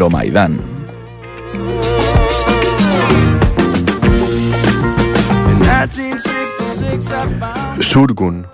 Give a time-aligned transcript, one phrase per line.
[0.00, 0.56] Euromaidán.
[7.80, 8.46] Surgun.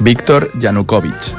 [0.00, 1.34] Víctor Yanukovych.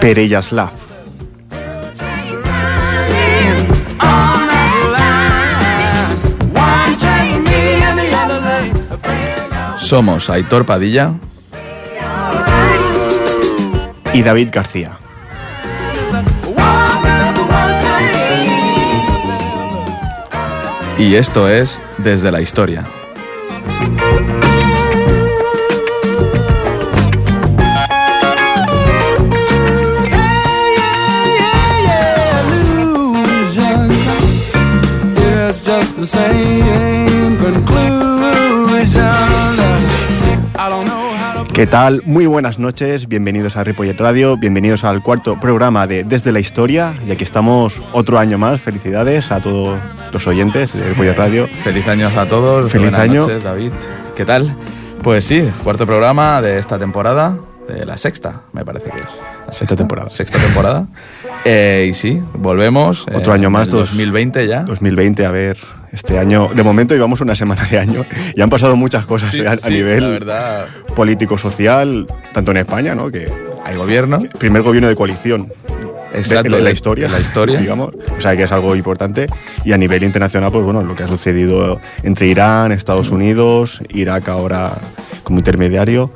[0.00, 0.87] Pereyaslav.
[9.88, 11.14] Somos Aitor Padilla
[14.12, 14.98] y David García.
[20.98, 22.84] Y esto es Desde la Historia.
[41.58, 42.02] ¿Qué tal?
[42.04, 46.94] Muy buenas noches, bienvenidos a Ripollet Radio, bienvenidos al cuarto programa de Desde la Historia,
[47.04, 48.60] y aquí estamos otro año más.
[48.60, 49.76] Felicidades a todos
[50.12, 51.48] los oyentes de Ripollet Radio.
[51.64, 52.70] Feliz año a todos.
[52.70, 53.22] Feliz Buenas año.
[53.22, 53.72] noches, David.
[54.16, 54.54] ¿Qué tal?
[55.02, 57.36] Pues sí, cuarto programa de esta temporada,
[57.66, 59.08] de la sexta, me parece que es.
[59.48, 60.10] La Sexta temporada.
[60.10, 60.86] Sexta temporada.
[61.44, 63.04] Eh, y sí, volvemos.
[63.12, 64.62] Otro eh, año más, en dos- 2020 ya.
[64.62, 65.58] 2020, a ver,
[65.92, 69.40] este año, de momento llevamos una semana de año y han pasado muchas cosas Sí,
[69.40, 73.10] eh, a, a sí, nivel La verdad, político-social, tanto en España, ¿no?
[73.10, 73.30] Que
[73.64, 74.20] hay gobierno.
[74.38, 77.58] primer gobierno de coalición de- Exacto, en la historia, en la historia.
[77.60, 77.90] digamos.
[78.16, 79.26] O sea que es algo importante.
[79.64, 84.28] Y a nivel internacional, pues bueno, lo que ha sucedido entre Irán, Estados Unidos, Irak
[84.28, 84.78] ahora
[85.22, 86.10] como intermediario.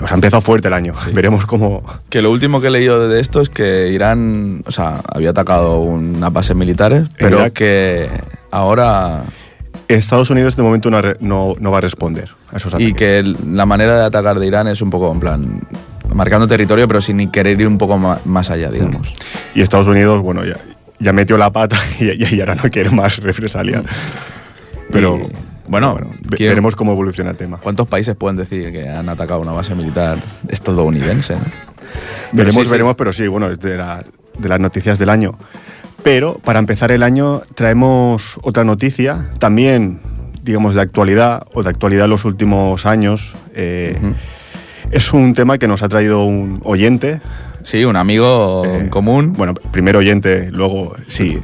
[0.00, 0.94] O sea, ha empezado fuerte el año.
[1.12, 1.84] Veremos cómo.
[2.10, 5.78] Que lo último que he leído de esto es que Irán, o sea, había atacado
[5.80, 7.52] unas bases militares, pero Irak.
[7.52, 8.08] que
[8.54, 9.24] ahora
[9.88, 12.94] Estados Unidos de momento no, no, no va a responder a esos y ataques.
[12.94, 15.60] que el- la manera de atacar de Irán es un poco en plan
[16.14, 19.12] marcando territorio, pero sin querer ir un poco más, allá, digamos.
[19.54, 20.56] Y Estados Unidos, bueno, ya,
[21.00, 23.82] ya metió la pata y, y- y ahora no quiere más represalias.
[24.90, 25.32] Pero Y,
[25.70, 27.58] bueno, ve- ¿quién- veremos cómo evoluciona el tema.
[27.58, 31.34] ¿Cuántos países pueden decir que han atacado una base militar estadounidense?
[31.34, 31.40] no?
[31.42, 32.70] Pero Veremos, sí, sí.
[32.70, 34.04] veremos, pero sí, bueno, es de, la-
[34.38, 35.32] de las noticias del año.
[36.04, 40.00] Pero para empezar el año traemos otra noticia, también,
[40.42, 43.34] digamos, de actualidad o de actualidad en los últimos años.
[43.54, 43.98] Eh.
[44.90, 47.20] Es un tema que nos ha traído un oyente.
[47.62, 49.32] Sí, un amigo eh, en común.
[49.32, 51.40] Bueno, primero oyente, luego sí,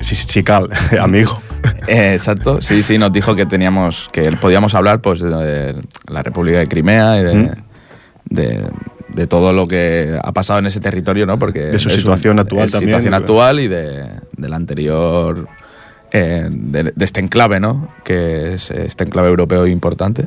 [0.00, 1.40] sí, sí, sí, cal, amigo.
[1.86, 5.78] Eh, exacto, sí, sí, nos dijo que teníamos, que podíamos hablar pues de
[6.08, 7.50] la República de Crimea y de, Mm.
[8.30, 8.64] de,
[9.14, 11.38] de todo lo que ha pasado en ese territorio, ¿no?
[11.38, 12.90] Porque De su situación actual es también.
[12.90, 14.06] situación actual y de,
[14.36, 15.48] del anterior,
[16.12, 17.88] eh, de, de este enclave, ¿no?
[18.04, 20.26] Que es este enclave europeo importante.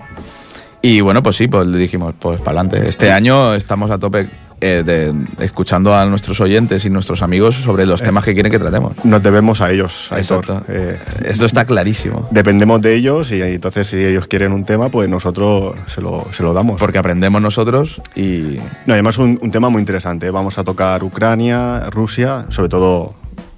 [0.81, 2.89] Y bueno, pues sí, pues le dijimos, pues para adelante.
[2.89, 4.27] Este año estamos a tope
[4.63, 5.13] eh, de,
[5.43, 8.05] escuchando a nuestros oyentes y nuestros amigos sobre los Eh.
[8.05, 8.93] temas que quieren que tratemos.
[9.03, 10.19] Nos debemos a ellos, a.
[10.19, 10.63] Exacto.
[10.69, 12.27] Eh, Esto está clarísimo.
[12.31, 16.43] dependemos de ellos y entonces si ellos quieren un tema, pues nosotros se lo, se
[16.43, 16.79] lo damos.
[16.79, 20.29] Porque aprendemos nosotros y No, además un, un tema muy interesante.
[20.29, 23.15] Vamos a tocar Ucrania, Rusia, sobre todo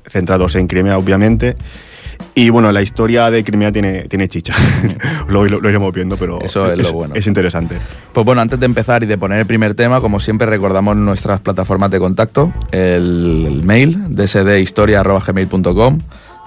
[0.08, 1.56] centrados en Crimea, obviamente.
[2.34, 4.54] Y bueno, la historia de Crimea tiene, tiene chicha.
[5.30, 7.16] lo, lo- lo iremos viendo, pero Eso es lo bueno.
[7.16, 7.78] es interesante.
[8.14, 11.40] Pues bueno, antes de empezar y de poner el primer tema, como siempre recordamos nuestras
[11.40, 16.00] plataformas de contacto, el, el mail dsdhistoria.gmail.com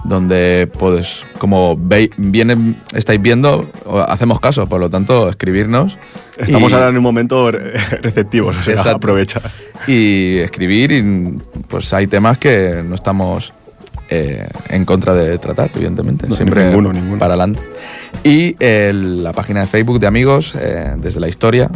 [0.05, 2.09] donde pues como veis,
[2.93, 3.69] estáis viendo,
[4.07, 5.97] hacemos caso, por lo tanto escribirnos
[6.37, 9.41] Estamos y- ahora en un momento re- receptivos, o sea, aprovecha.
[9.87, 11.37] y escribir y
[11.67, 13.51] pues hay temas que no estamos
[14.09, 16.27] eh, en contra de tratar, evidentemente.
[16.27, 17.19] No, Siempre ninguno, ninguno.
[17.19, 17.61] para adelante.
[18.23, 21.69] Y el- la página de Facebook de amigos, eh, desde la historia,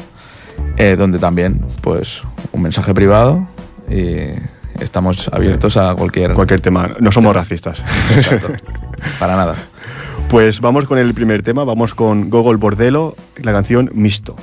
[0.77, 2.21] eh, donde también, pues,
[2.51, 3.47] un mensaje privado
[3.89, 4.29] y
[4.81, 6.33] estamos abiertos a cualquier...
[6.33, 6.89] Cualquier tema.
[6.99, 7.83] No somos racistas.
[8.15, 8.49] Exacto.
[9.19, 9.55] Para nada.
[10.29, 14.35] Pues vamos con el primer tema, vamos con Gogol Bordelo, la canción Misto.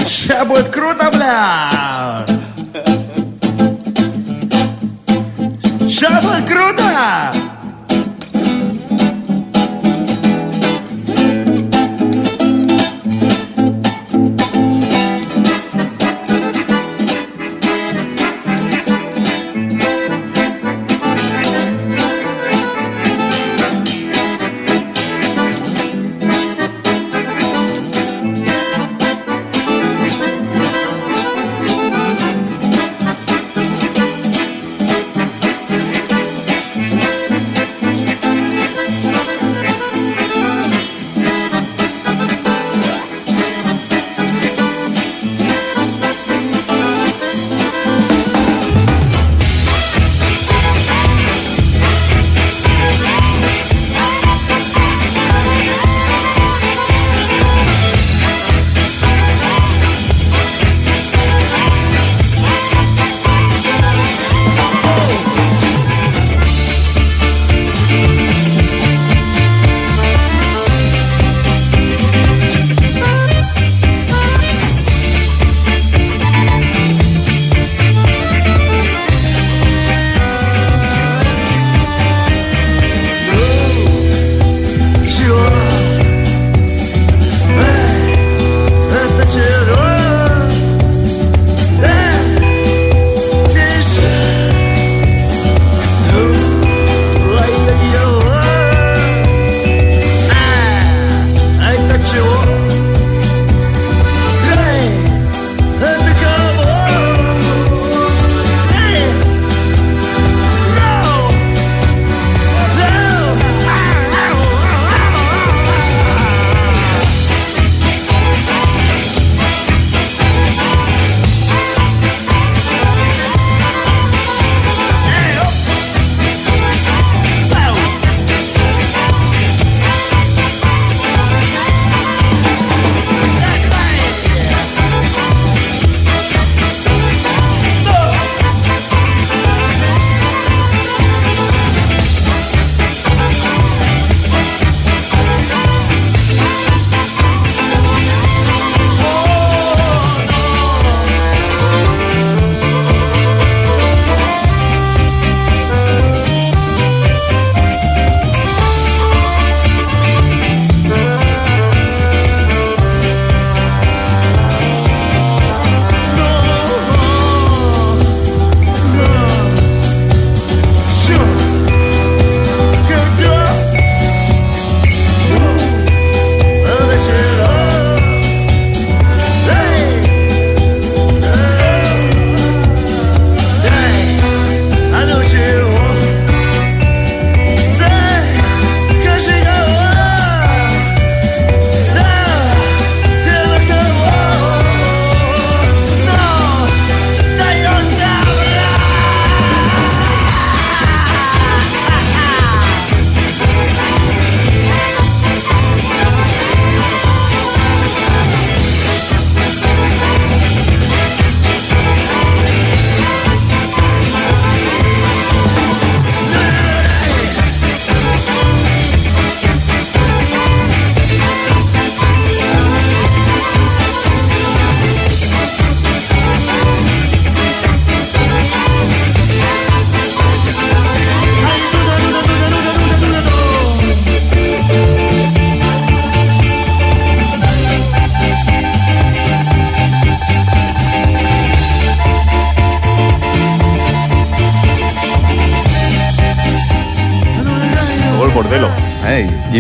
[0.08, 2.26] Ща будет круто, бля!
[5.90, 7.53] Ща будет круто!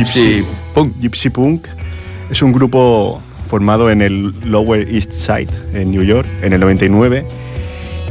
[0.03, 0.43] Gypsy
[0.73, 0.93] Punk.
[0.99, 1.65] Gypsy Punk
[2.29, 7.25] es un grupo formado en el Lower East Side, en New York, en el 99.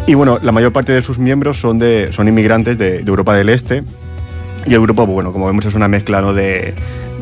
[0.07, 3.35] Y bueno, la mayor parte de sus miembros son, de, son inmigrantes de, de Europa
[3.35, 3.85] del Este.
[4.67, 6.33] Y el grupo, pues bueno, como vemos, es una mezcla ¿no?
[6.33, 6.73] de,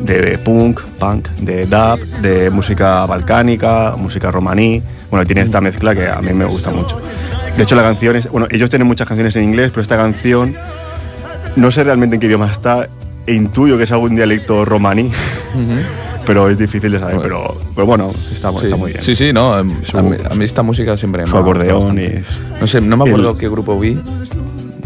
[0.05, 4.81] de punk, punk, de dub, de música balcánica, música romaní.
[5.09, 6.97] Bueno, tiene esta mezcla que a mí me gusta mucho.
[7.57, 10.55] De hecho, la canción es, bueno, ellos tienen muchas canciones en inglés, pero esta canción
[11.57, 12.87] no sé realmente en qué idioma está.
[13.27, 15.11] E intuyo que es algún dialecto romaní,
[16.25, 17.15] pero es difícil de saber.
[17.17, 17.23] Bueno.
[17.23, 18.57] Pero, pero bueno, está, Sí.
[18.63, 19.03] está muy bien.
[19.03, 19.57] Sí, sí, no.
[19.59, 22.09] em, Su- a, mí, a mí esta música siempre Su me acordeón y-
[22.59, 23.97] No sé, no me acuerdo el- qué grupo vi.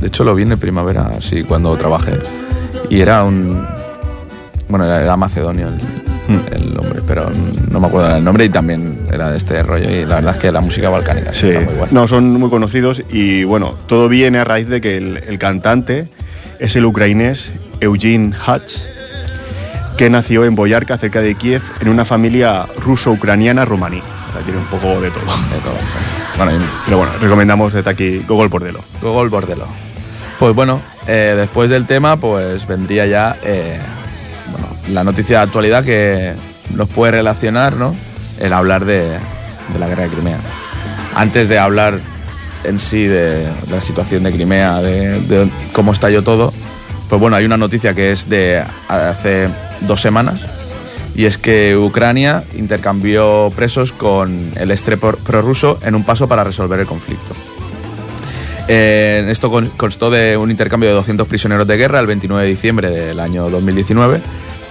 [0.01, 2.13] De hecho, lo vi en el primavera, sí, cuando trabajé.
[2.89, 3.65] Y era un.
[4.67, 5.75] Bueno, era, era macedonio el,
[6.27, 6.39] Hmm.
[6.51, 7.29] el hombre, pero
[7.71, 9.89] no me acuerdo del nombre y también era de este rollo.
[9.89, 11.91] Y la verdad es que la música balcánica sí, está muy buena.
[11.91, 16.07] no, son muy conocidos y bueno, todo viene a raíz de que el, el cantante
[16.59, 18.73] es el ucrainés Eugene Hatch,
[19.97, 23.99] que nació en Boyarka, cerca de Kiev, en una familia ruso-ucraniana romaní.
[23.99, 25.21] O sea, tiene un poco de todo.
[25.21, 25.77] De todo.
[26.37, 28.81] Bueno, y Pero bueno, recomendamos desde aquí Gogol Bordelo.
[29.01, 29.67] Gogol Bordelo.
[30.39, 33.79] Pues bueno, eh, después del tema, pues vendría ya eh,
[34.51, 36.33] bueno, la noticia de actualidad que
[36.73, 37.95] nos puede relacionar, ¿no?
[38.39, 40.37] El hablar de, de la guerra de Crimea.
[41.15, 41.99] Antes de hablar
[42.65, 46.51] en sí de la situación de Crimea, de, de cómo estalló todo,
[47.09, 49.47] pues bueno, hay una noticia que es de hace
[49.81, 50.39] dos semanas
[51.15, 56.43] y es que Ucrania intercambió presos con el este pro- prorruso en un paso para
[56.43, 57.33] resolver el conflicto.
[58.67, 62.49] Eh, esto con- constó de un intercambio de 200 prisioneros de guerra el 29 de
[62.49, 64.19] diciembre del año 2019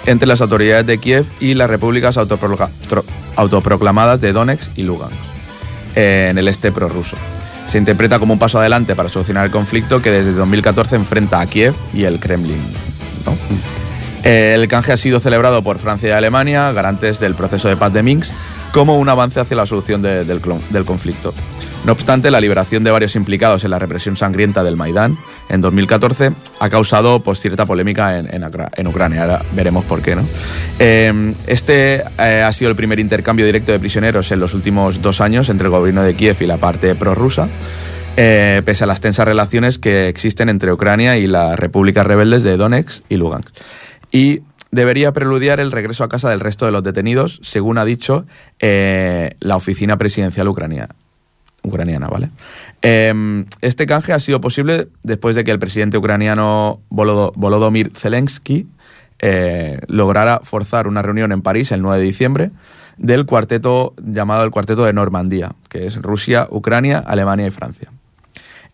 [0.06, 2.18] entre las autoridades de Kiev y las repúblicas
[3.36, 5.14] autoproclamadas de Donetsk y Lugansk,
[5.94, 7.16] en el este prorruso.
[7.68, 11.46] Se interpreta como un paso adelante para solucionar el conflicto que desde 2014 enfrenta a
[11.46, 12.62] Kiev y el Kremlin.
[14.22, 17.92] Eh, el canje ha sido celebrado por Francia y Alemania, garantes del proceso de paz
[17.92, 18.32] de Minsk,
[18.72, 20.40] como un avance hacia la solución de- del,
[20.70, 21.34] del conflicto.
[21.84, 25.18] No obstante, la liberación de varios implicados en la represión sangrienta del Maidán
[25.48, 29.22] en 2014 ha causado pues, cierta polémica en, Ucrania.
[29.22, 30.16] Ahora veremos por qué.
[30.16, 30.22] ¿no?
[30.78, 35.20] Eh, este eh, ha sido el primer intercambio directo de prisioneros en los últimos dos
[35.20, 37.48] años entre el gobierno de Kiev y la parte prorrusa
[38.16, 42.56] eh, pese a las tensas relaciones que existen entre Ucrania y las repúblicas rebeldes de
[42.56, 43.48] Donetsk y Lugansk.
[44.12, 48.24] Y debería preludiar el regreso a casa del resto de los detenidos, según ha dicho
[48.60, 50.88] eh, la oficina presidencial ucrania-
[51.64, 52.06] ucraniana.
[52.08, 52.30] ¿vale?
[52.82, 58.66] Eh, este canje ha sido posible después de que el presidente ucraniano Volodymyr Zelensky
[59.18, 62.50] eh, lograra forzar una reunión en París el 9 de diciembre
[62.96, 67.90] del cuarteto llamado el Cuarteto de Normandía, que es Rusia, Ucrania, Alemania y Francia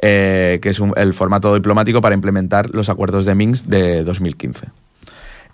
[0.02, 4.66] eh, que es un- el formato diplomático para implementar los acuerdos de Minsk de 2015.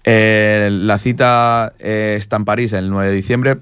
[0.05, 3.57] Eh, la cita está en París el 9 de diciembre.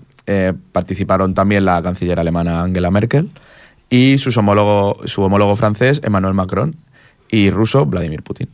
[0.72, 3.28] participaron también la canciller alemana Angela Merkel
[3.90, 6.74] y homólogo, su homólogo francés Emmanuel Macron
[7.30, 8.48] y ruso Vladimir Putin.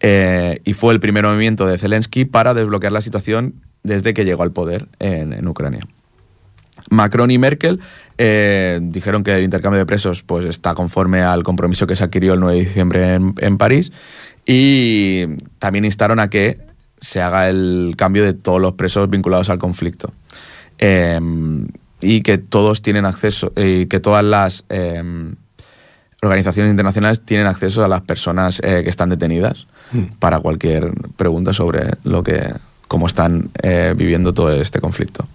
[0.00, 4.42] Eh, y fue el primer movimiento de Zelensky para desbloquear la situación desde que llegó
[4.42, 5.80] al poder en- en Ucrania.
[6.90, 7.80] Macron y Merkel
[8.18, 12.34] eh, dijeron que el intercambio de presos pues, está conforme al compromiso que se adquirió
[12.34, 13.90] el 9 de diciembre en, en París
[14.44, 15.24] y
[15.58, 16.58] también instaron a que
[17.00, 20.12] se haga el cambio de todos los presos vinculados al conflicto.
[20.78, 21.18] Eh,
[22.00, 25.02] y que todos tienen acceso, y que todas las eh,
[26.22, 29.66] organizaciones internacionales tienen acceso a las personas eh, que están detenidas
[30.18, 32.52] para cualquier pregunta sobre lo que
[32.88, 35.26] cómo están eh, viviendo todo este conflicto.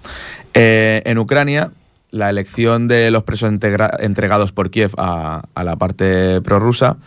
[0.53, 1.71] Eh, en Ucrania,
[2.11, 6.97] la elección de los presos entregados por Kiev a, a la parte prorrusa,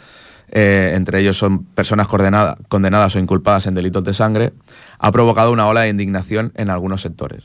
[0.51, 4.53] eh, entre ellos son personas condenada- condenadas o inculpadas en delitos de sangre,
[4.99, 7.45] ha provocado una ola de indignación en algunos sectores.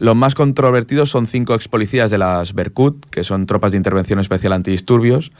[0.00, 4.18] Los más controvertidos son cinco ex policías de las Berkut, que son tropas de intervención
[4.18, 5.30] especial antidisturbios,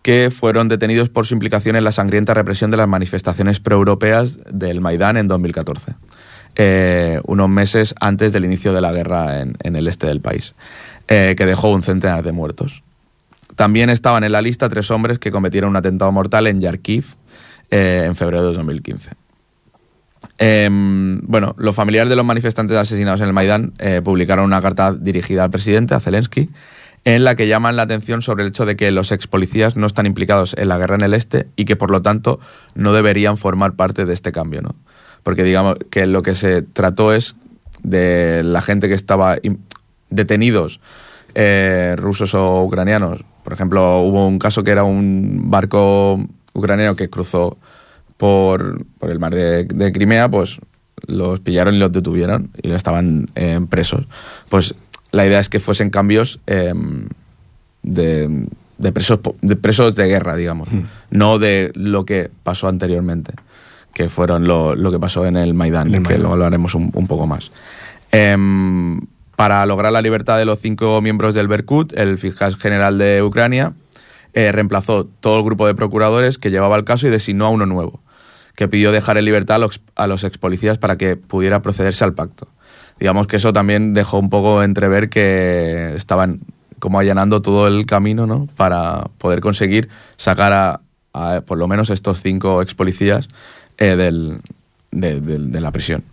[0.00, 4.80] que fueron detenidos por su implicación en la sangrienta represión de las manifestaciones proeuropeas del
[4.80, 5.96] Maidán en 2014,
[6.54, 10.54] eh, unos meses antes del inicio de la guerra en, en el este del país,
[11.08, 12.82] eh, que dejó un centenar de muertos.
[13.54, 17.04] También estaban en la lista tres hombres que cometieron un atentado mortal en Yarkiv
[17.70, 19.25] eh, en febrero de 2015.
[20.38, 24.92] Em, bueno, los familiares de los manifestantes asesinados en el Maidán eh, publicaron una carta
[24.92, 26.50] dirigida al presidente, a Zelensky,
[27.04, 29.86] en la que llaman la atención sobre el hecho de que los ex policías no
[29.86, 32.40] están implicados en la guerra en el este y que por lo tanto
[32.74, 34.74] no deberían formar parte de este cambio, ¿no?
[35.22, 37.36] Porque digamos que lo que se trató es
[37.82, 39.36] de la gente que estaba
[40.10, 40.80] detenidos,
[41.34, 43.22] eh, rusos o ucranianos.
[43.44, 46.20] Por ejemplo, hubo un caso que era un barco
[46.54, 47.56] ucraniano que cruzó
[48.16, 50.58] por, por el mar de, de Crimea, pues
[51.06, 54.06] los pillaron y los detuvieron y estaban eh, presos.
[54.48, 54.74] Pues
[55.12, 56.72] la idea es que fuesen cambios eh,
[57.82, 58.46] de,
[58.78, 60.82] de presos, de presos de guerra, digamos, Mm.
[61.10, 63.32] no de lo que pasó anteriormente,
[63.94, 66.38] que fueron lo, lo que pasó en el Maidán, el que Maidán.
[66.38, 67.50] lo haremos un, un poco más.
[68.12, 69.00] Em,
[69.36, 73.74] para lograr la libertad de los cinco miembros del Berkut, el fiscal general de Ucrania
[74.32, 77.66] eh, reemplazó todo el grupo de procuradores que llevaba el caso y designó a uno
[77.66, 78.00] nuevo,
[78.56, 82.02] que pidió dejar en libertad a los, a los ex policías para que pudiera procederse
[82.02, 82.48] al pacto.
[82.98, 86.40] Digamos que eso también dejó un poco entrever que estaban
[86.78, 88.48] como allanando todo el camino ¿no?
[88.56, 90.80] para poder conseguir sacar
[91.12, 93.28] a, por lo menos estos cinco ex policías
[93.78, 94.40] eh, del,
[94.90, 96.04] de, la prisión.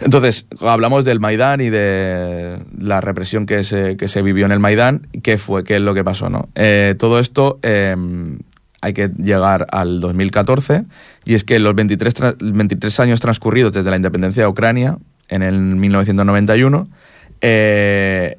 [0.00, 4.60] Entonces, hablamos del Maidán y de la represión que se, que se vivió en el
[4.60, 5.06] Maidán.
[5.22, 5.64] ¿Qué fue?
[5.64, 6.28] ¿Qué es lo que pasó?
[6.28, 6.48] No?
[6.54, 7.94] Eh, todo esto eh,
[8.84, 10.84] hay que llegar al 2014
[11.24, 14.98] y es que los 23, tra- 23 años transcurridos desde la independencia de Ucrania,
[15.28, 16.86] en el 1991,
[17.40, 18.36] eh,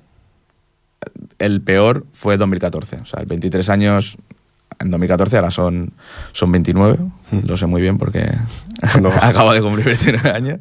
[1.39, 2.97] el peor fue 2014.
[2.97, 4.17] O sea, 23 años
[4.79, 5.93] en 2014, ahora son,
[6.31, 6.97] son 29.
[7.43, 8.29] Lo sé muy bien porque
[9.21, 10.59] acabo de cumplir 29 años.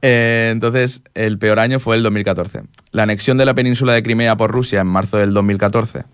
[0.00, 2.62] Eh, entonces, el peor año fue el 2014.
[2.92, 6.04] La anexión de la península de Crimea por Rusia en marzo del 2014.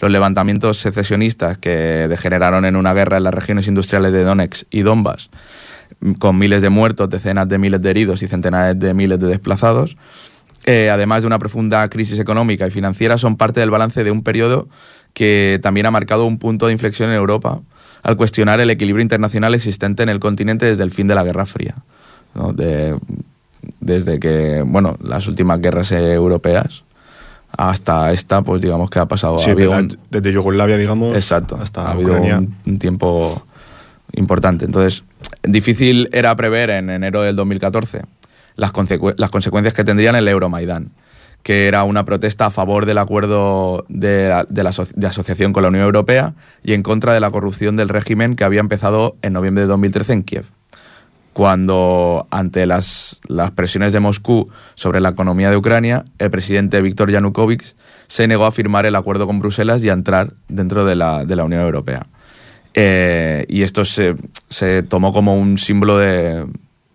[0.00, 4.82] Los levantamientos secesionistas que degeneraron en una guerra en las regiones industriales de Donetsk y
[4.82, 5.30] Donbass,
[6.18, 9.96] con miles de muertos, decenas de miles de heridos y centenares de miles de desplazados,
[10.66, 14.22] eh, además de una profunda crisis económica y financiera, son parte del balance de un
[14.22, 14.68] periodo
[15.12, 17.60] que también ha marcado un punto de inflexión en Europa
[18.02, 21.46] al cuestionar el equilibrio internacional existente en el continente desde el fin de la Guerra
[21.46, 21.76] Fría.
[22.34, 22.52] ¿no?
[22.52, 22.98] De-
[23.80, 26.84] desde que, bueno, las últimas guerras europeas
[27.56, 29.38] hasta esta, pues digamos que ha pasado.
[29.38, 31.58] Sí, desde, un- desde Yugoslavia, digamos, Exacto.
[31.60, 32.38] hasta ha habido Ucrania.
[32.38, 33.46] un, un tiempo
[34.12, 34.64] importante.
[34.64, 35.04] Entonces,
[35.42, 38.02] difícil era prever en enero del 2014
[38.56, 40.90] las, consecu- las consecuencias que tendrían el Euromaidán,
[41.42, 45.52] que era una protesta a favor del acuerdo de, la- de la aso- de asociación
[45.52, 49.16] con la Unión Europea y en contra de la corrupción del régimen que había empezado
[49.22, 50.44] en noviembre de 2013 en Kiev
[51.34, 57.10] cuando ante las, las presiones de Moscú sobre la economía de Ucrania, el presidente Víctor
[57.10, 57.74] Yanukovych
[58.06, 61.34] se negó a firmar el acuerdo con Bruselas y a entrar dentro de la, de
[61.34, 62.06] la Unión Europea.
[62.72, 64.14] Eh, y esto se,
[64.48, 66.46] se tomó como un símbolo de,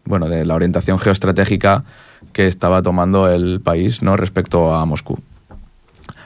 [0.06, 1.84] bueno, de la orientación geoestratégica
[2.32, 4.16] que estaba tomando el país ¿no?
[4.16, 5.20] respecto a Moscú.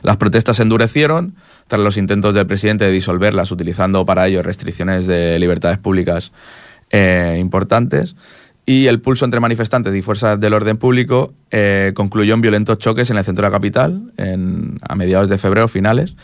[0.04, 1.34] Las protestas se endurecieron
[1.68, 6.32] tras los intentos del presidente de disolverlas, utilizando para ello restricciones de libertades públicas
[6.94, 8.16] eh, importantes.
[8.66, 13.10] Y el pulso entre manifestantes y fuerzas del orden público eh, concluyó en violentos choques
[13.10, 16.16] en el centro de la capital en- a mediados de febrero, finales,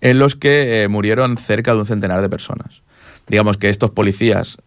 [0.00, 2.82] en los que eh, murieron cerca de un centenar de personas.
[3.26, 4.58] Digamos que estos policías,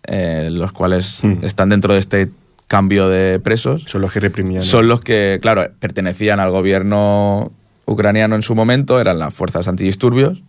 [0.52, 1.36] los cuales Hmm.
[1.42, 2.30] están dentro de este
[2.68, 4.62] cambio de presos, Son los que reprimían.
[4.64, 7.52] son los que, claro, pertenecían al gobierno
[7.86, 10.42] ucraniano en su momento, eran las fuerzas antidisturbios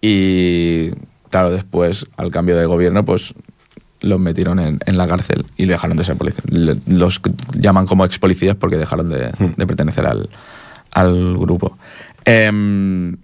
[0.00, 0.90] y,
[1.30, 3.34] claro, después, al cambio de gobierno, pues
[4.02, 6.44] los metieron en, en la cárcel y dejaron de ser policías.
[6.86, 7.20] Los
[7.54, 9.54] llaman como ex policías porque dejaron de, Hmm.
[9.56, 10.28] de pertenecer al,
[10.92, 11.78] al grupo.
[12.24, 13.16] Em,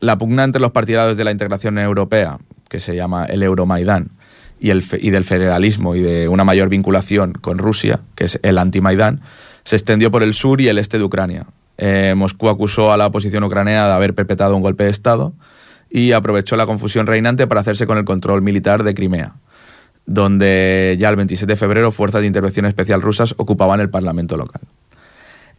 [0.00, 4.08] la pugna entre los partidarios de la integración europea, que se llama el Euromaidán,
[4.60, 8.38] y, el, fe- y del federalismo y de una mayor vinculación con Rusia, que es
[8.42, 9.20] el anti-Maidán,
[9.64, 11.46] se extendió por el sur y el este de Ucrania.
[11.78, 15.32] Eh, Moscú acusó a la oposición ucraniana de haber perpetrado un golpe de Estado
[15.90, 19.34] y aprovechó la confusión reinante para hacerse con el control militar de Crimea,
[20.06, 24.60] donde ya el 27 de febrero fuerzas de intervención especial rusas ocupaban el parlamento local.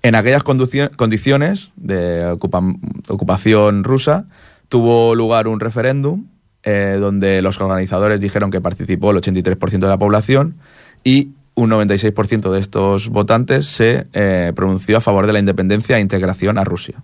[0.03, 2.75] En aquellas condiciones de ocupa-
[3.07, 4.25] ocupación rusa
[4.69, 6.25] tuvo lugar un referéndum
[6.63, 10.55] eh, donde los organizadores dijeron que participó el 83% de la población
[11.03, 16.01] y un 96% de estos votantes se eh, pronunció a favor de la independencia e
[16.01, 16.95] integración a Rusia.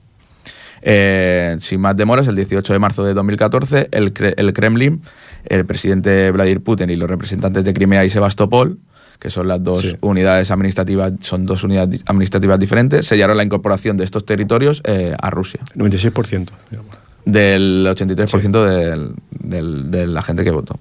[0.82, 5.02] Eh, sin más demoras, el 18 de marzo de 2014, el, Cre- el Kremlin,
[5.46, 8.78] el presidente Vladimir Putin y los representantes de Crimea y Sebastopol,
[9.20, 9.96] que son las dos Sí.
[10.02, 15.30] unidades administrativas, son dos unidades administrativas diferentes, sellaron la incorporación de estos territorios eh, a
[15.30, 16.54] Rusia, 96%.
[16.72, 16.98] digamos.
[17.24, 20.80] del 83% del- del- de la gente que votó.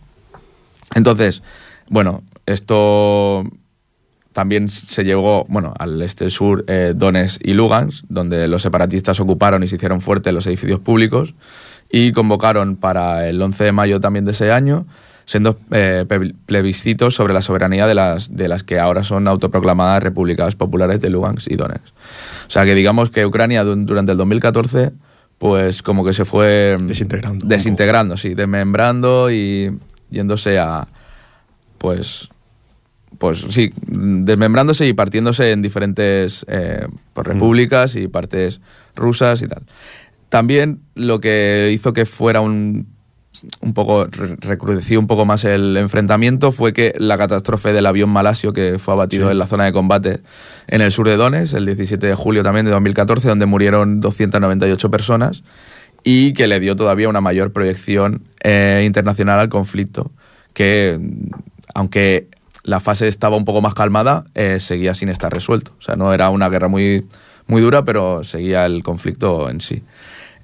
[0.95, 1.43] Entonces,
[1.91, 3.45] bueno, esto
[4.33, 9.63] también se llegó, bueno, al este sur, eh, Donetsk y Lugansk, donde los separatistas ocuparon
[9.65, 11.35] y se hicieron fuertes los edificios públicos
[11.91, 14.87] y convocaron para el 11 de mayo también de ese año
[15.27, 16.05] siendo eh,
[16.47, 21.09] plebiscitos sobre la soberanía de las, de las que ahora son autoproclamadas repúblicas populares de
[21.09, 21.87] Lugansk y Donetsk.
[22.49, 24.91] O sea que digamos que Ucrania du- durante el 2014
[25.39, 29.71] pues como que se fue mm, Desintegrando desintegrando, sí, desmembrando y
[30.11, 30.89] yéndose a
[31.79, 32.29] pues
[33.19, 38.61] pues sí, desmembrándose y partiéndose en diferentes eh, pues, repúblicas y partes
[38.97, 39.63] rusas y tal.
[40.31, 42.87] También lo que hizo que fuera un,
[43.61, 48.11] un poco, re- recrudeció un poco más el enfrentamiento fue que la catástrofe del avión
[48.11, 49.33] malasio que fue abatido Sí.
[49.33, 50.21] en la zona de combate
[50.69, 54.91] en el sur de Donetsk, el 17 de julio también de 2014, donde murieron 298
[54.91, 55.43] personas
[56.05, 60.13] y que le dio todavía una mayor proyección eh, internacional al conflicto,
[60.55, 60.99] que
[61.75, 62.29] aunque
[62.63, 65.73] la fase estaba un poco más calmada, eh, seguía sin estar resuelto.
[65.79, 67.07] O sea, no era una guerra muy,
[67.47, 69.83] muy dura, pero seguía el conflicto en sí.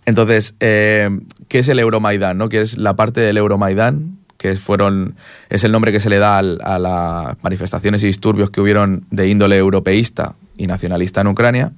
[0.06, 1.10] Entonces, eh,
[1.48, 2.38] ¿qué es el Euromaidán?
[2.38, 2.48] ¿no?
[2.48, 4.18] ¿Qué es la parte del Euromaidán?
[4.38, 5.16] Que fueron,
[5.50, 9.04] es el nombre que se le da al- a las manifestaciones y disturbios que hubieron
[9.10, 11.72] de índole europeísta y nacionalista en Ucrania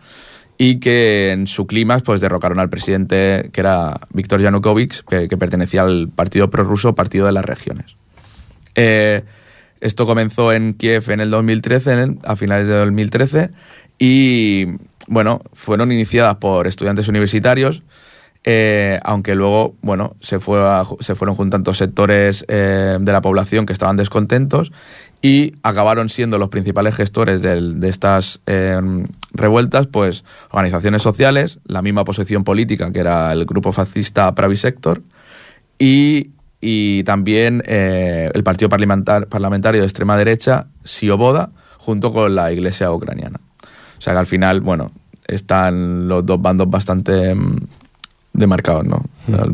[0.59, 5.37] y que en su clima pues derrocaron al presidente que era Víctor Yanukovych, que, que
[5.37, 7.97] pertenecía al partido prorruso Partido de las Regiones.
[8.75, 9.23] Eh,
[9.81, 13.51] esto comenzó en Kiev en el 2013, en- a finales de 2013,
[14.01, 14.67] y
[15.07, 17.83] bueno, fueron iniciadas por estudiantes universitarios,
[18.44, 23.66] eh, aunque luego, bueno, se, fue a- se fueron juntando sectores eh, de la población
[23.66, 24.72] que estaban descontentos
[25.20, 28.81] y acabaron siendo los principales gestores del- de estas eh,
[29.33, 35.03] revueltas, pues organizaciones sociales, la misma posición política que era el grupo fascista Pravi Sector,
[35.79, 36.31] y,
[37.05, 43.38] también eh, el partido parlamentar- parlamentario de extrema derecha, Sioboda, junto con la iglesia ucraniana.
[43.98, 44.90] O sea que al final, bueno,
[45.27, 47.57] están los dos bandos bastante mm,
[48.38, 49.05] demarcados, ¿no?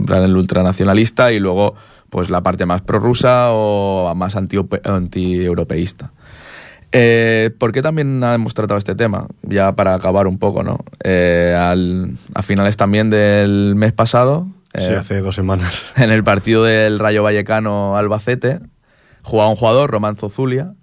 [0.06, 1.74] Plan, El ultranacionalista y luego
[2.10, 6.12] pues la parte más prorrusa o más anti- anti-europeísta.
[6.92, 9.26] Eh, ¿Por qué también hemos tratado este tema?
[9.42, 10.78] Ya para acabar un poco, ¿no?
[11.02, 15.72] Eh, al- a finales también del mes pasado, Sí, eh, hace dos semanas.
[15.96, 18.60] en el partido del Rayo Vallecano Albacete
[19.22, 20.74] jugaba un jugador, Román Zozulia,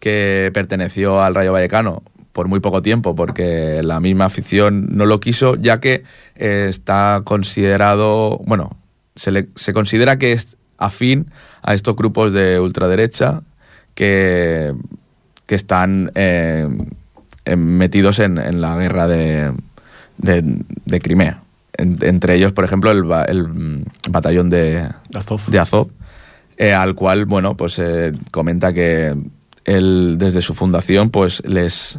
[0.00, 2.02] que perteneció al Rayo Vallecano
[2.34, 6.02] por muy poco tiempo, porque la misma afición no lo quiso, ya que
[6.34, 8.76] eh, está considerado, bueno,
[9.16, 11.30] se, le- se considera que es afín
[11.62, 13.42] a estos grupos de ultraderecha
[13.94, 14.74] que,
[15.46, 16.68] que están eh,
[17.56, 19.52] metidos en, en la guerra de,
[20.18, 20.42] de,
[20.84, 21.40] de Crimea.
[21.76, 25.40] En- entre ellos, por ejemplo, el, el, mm, batallón de, Azov.
[25.46, 25.88] de Azov,
[26.56, 29.14] eh, al cual, bueno, pues eh, comenta que
[29.64, 31.98] él desde su fundación pues les,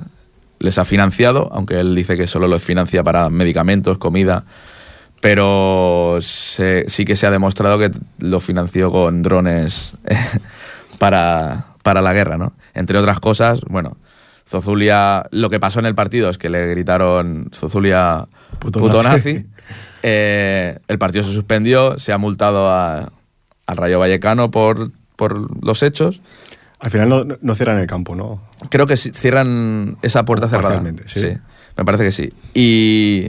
[0.59, 4.43] les ha financiado, aunque él dice que solo los financia para medicamentos, comida,
[5.21, 9.93] pero se- sí que se ha demostrado que lo financió con drones
[10.99, 12.53] para, para la guerra, ¿no?
[12.73, 13.97] Entre otras cosas, bueno,
[14.47, 18.27] Zozulia, lo que pasó en el partido es que le gritaron Zozulia
[18.59, 19.33] Puto puto, nazi.
[19.33, 19.45] nazi.
[20.03, 23.11] Eh, el partido se suspendió, se ha multado a-
[23.67, 26.21] al Rayo Vallecano por, por los hechos.
[26.79, 28.41] Al final no, no cierran el campo, ¿no?
[28.69, 30.75] Creo que sí- cierran esa puerta cerrada.
[30.75, 31.37] Parcialmente, sí.
[31.77, 32.33] me parece que sí.
[32.53, 33.27] Y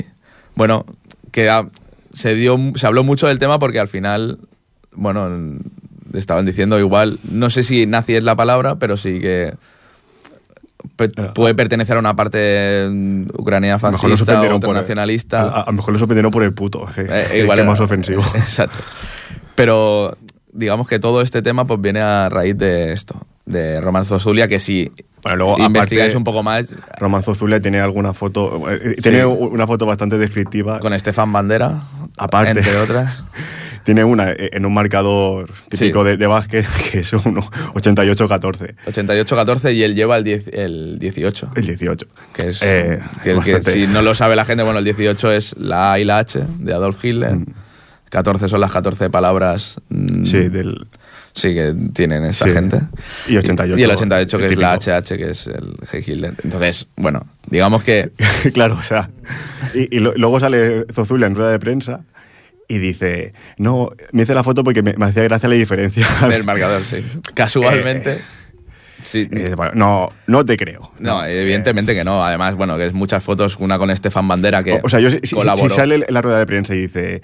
[0.54, 0.85] bueno,
[1.30, 1.66] que ha-
[2.12, 4.40] se dio, se habló mucho del tema porque al final,
[4.92, 5.61] bueno, n-
[6.14, 9.54] estaban diciendo igual, no sé si nazi es la palabra, pero sí que
[10.96, 15.42] pe- Pero, puede pertenecer a una parte mm, ucraniana fascista o por nacionalista.
[15.42, 16.87] A, a lo mejor lo sorprendieron por el puto.
[16.94, 18.22] que- Eh, que- igual que era- más ofensivo.
[18.35, 18.78] Exacto.
[19.54, 20.16] Pero
[20.52, 24.59] digamos que todo este tema pues viene a raíz de esto, de Román Zozulia, que
[24.61, 24.90] si
[25.22, 26.66] Bueno, luego, investigáis aparte- un poco más
[26.98, 28.70] Romanzo Zulia tiene alguna foto.
[28.70, 29.02] eh, Sí.
[29.02, 30.80] Tiene una foto bastante descriptiva.
[30.80, 31.80] con Estefan Bandera,
[32.18, 32.50] Aparte.
[32.50, 33.24] entre otras.
[33.85, 36.09] Tiene una eh, en un marcador típico Sí.
[36.09, 37.37] de, de básquet que es un
[37.74, 38.74] 88-14.
[38.87, 41.52] 88-14 y él lleva el, 10 el 18.
[41.54, 42.06] El 18.
[42.32, 45.30] Que es Eh, que el que si no lo sabe la gente, bueno, el 18
[45.30, 47.37] es la A y la H de Adolf Hitler.
[47.37, 47.46] Mm.
[48.11, 50.87] 14 son las 14 palabras mm, Sí, del.
[51.37, 52.51] Sí que tienen esta Sí.
[52.51, 52.81] gente.
[53.29, 54.75] Y 88, Y el 88 que el es la.
[54.75, 56.03] HH, que es el G.
[56.09, 56.35] Hitler.
[56.42, 58.11] Entonces, bueno, digamos que
[58.53, 59.11] claro, o sea.
[59.75, 62.01] Y, y lo- luego sale Zozulia en rueda de prensa
[62.68, 66.05] y dice: No, me hice la foto porque me, me hacía gracia la diferencia.
[66.29, 67.05] del marcador, sí.
[67.35, 68.20] Casualmente.
[69.03, 69.29] sí.
[69.31, 70.90] Y dice, bueno, no, no te creo.
[70.99, 72.25] No, evidentemente que no.
[72.25, 75.11] Además, bueno, que es muchas fotos, una con Estefan Bandera que O, o sea, yo
[75.11, 75.68] si, colaboró.
[75.70, 77.22] si sale la rueda de prensa y dice,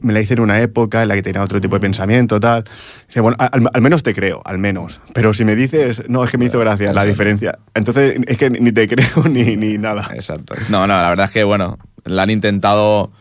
[0.00, 2.64] me la hice en una época en la que tenía otro tipo de pensamiento, tal.
[3.06, 5.00] Dice, bueno, al, al menos te creo, al menos.
[5.12, 7.58] Pero si me dices, no, es que me hizo gracia la diferencia.
[7.74, 10.10] Entonces, es que ni te creo ni, ni nada.
[10.14, 10.54] Exacto.
[10.68, 13.12] No, no, la verdad es que, bueno, la han intentado,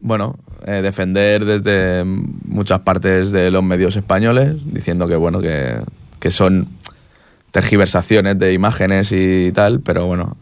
[0.00, 5.80] bueno, eh, defender desde muchas partes de los medios españoles, diciendo que, bueno, que,
[6.18, 6.68] que son
[7.50, 10.36] tergiversaciones de imágenes y tal, pero bueno,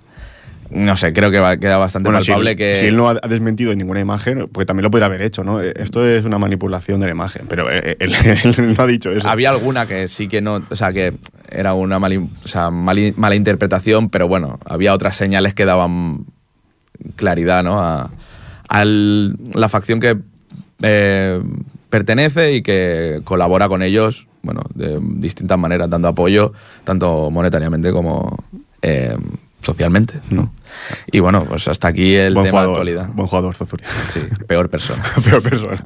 [0.75, 2.75] no sé, creo que va, queda bastante Bueno, si palpable él, que...
[2.77, 5.61] si él no ha desmentido ninguna imagen, pues también lo podría haber hecho, ¿no?
[5.61, 9.11] Eh, Esto es una manipulación de la imagen, pero eh, él, él no ha dicho
[9.13, 9.29] eso.
[9.29, 11.15] Había alguna que sí que no, o sea, que
[11.51, 16.25] era una mala, o sea, mali- mala interpretación, pero bueno, había otras señales que daban
[17.17, 17.81] claridad, ¿no?
[17.81, 18.11] A,
[18.85, 20.17] la facción que
[20.83, 21.43] eh,
[21.91, 26.55] pertenece y que colabora con ellos, bueno, de distintas maneras, dando apoyo,
[26.85, 28.43] tanto monetariamente como
[28.81, 29.15] eh,
[29.61, 30.53] socialmente, ¿no?
[31.11, 33.09] Y bueno, pues hasta aquí el buen tema de actualidad.
[33.09, 33.87] Buen jugador, Zozulia.
[34.13, 35.03] Sí, peor persona.
[35.25, 35.85] Peor persona.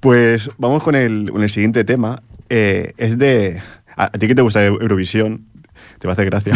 [0.00, 2.22] Pues vamos con el, con el siguiente tema.
[2.48, 3.62] Eh, es de.
[3.96, 5.46] A, ti que te gusta Eurovisión,
[5.98, 6.54] te va a hacer gracia.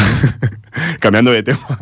[1.01, 1.81] Cambiando de tema.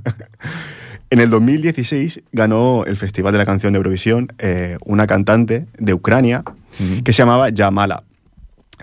[1.10, 5.94] En el 2016 ganó el Festival de la Canción de Eurovisión eh, una cantante de
[5.94, 6.42] Ucrania
[6.80, 7.02] Ujú.
[7.04, 8.02] que se llamaba Yamala.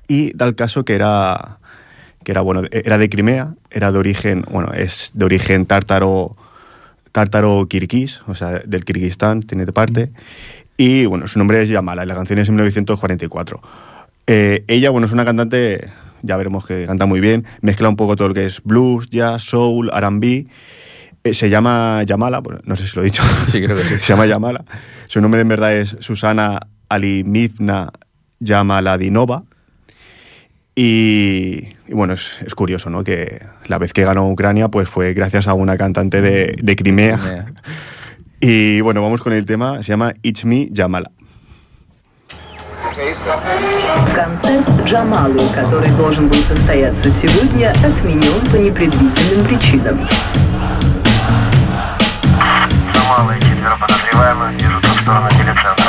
[0.07, 1.59] Y da el caso que era,
[2.23, 6.35] que era, bueno, era de Crimea, era de origen, bueno, es de origen tártaro,
[7.13, 10.11] tártaro kirguís, o sea, del Kirguistán, tiene de parte.
[10.75, 13.61] Y bueno, su nombre es Yamala, y la canción es en 1944.
[14.27, 15.89] Eh, ella, bueno, es una cantante,
[16.23, 19.43] ya veremos que canta muy bien, mezcla un poco todo lo que es blues, jazz,
[19.43, 20.47] soul, R&B.
[21.23, 23.23] Eh, se llama Yamala, bueno, no sé si lo he dicho.
[23.47, 23.95] Sí, creo que sí.
[23.99, 24.65] se llama Yamala.
[25.07, 27.91] Su nombre en verdad es Susana Alimivna
[28.39, 29.43] Yamaladinova.
[30.75, 33.03] Y, y bueno, es, es curioso, ¿no?
[33.03, 37.18] Que la vez que ganó Ucrania, pues fue gracias a una cantante de, de Crimea.
[37.18, 37.46] Crimea.
[38.40, 41.10] Y bueno, vamos con el tema, se llama It's Me Yamala.
[44.14, 50.08] Концерт Джамалы, который должен был состояться сегодня, отменен по непредвиденным причинам.
[52.92, 55.81] Самалы, четверо подозреваемых движутся в сторону телецентра.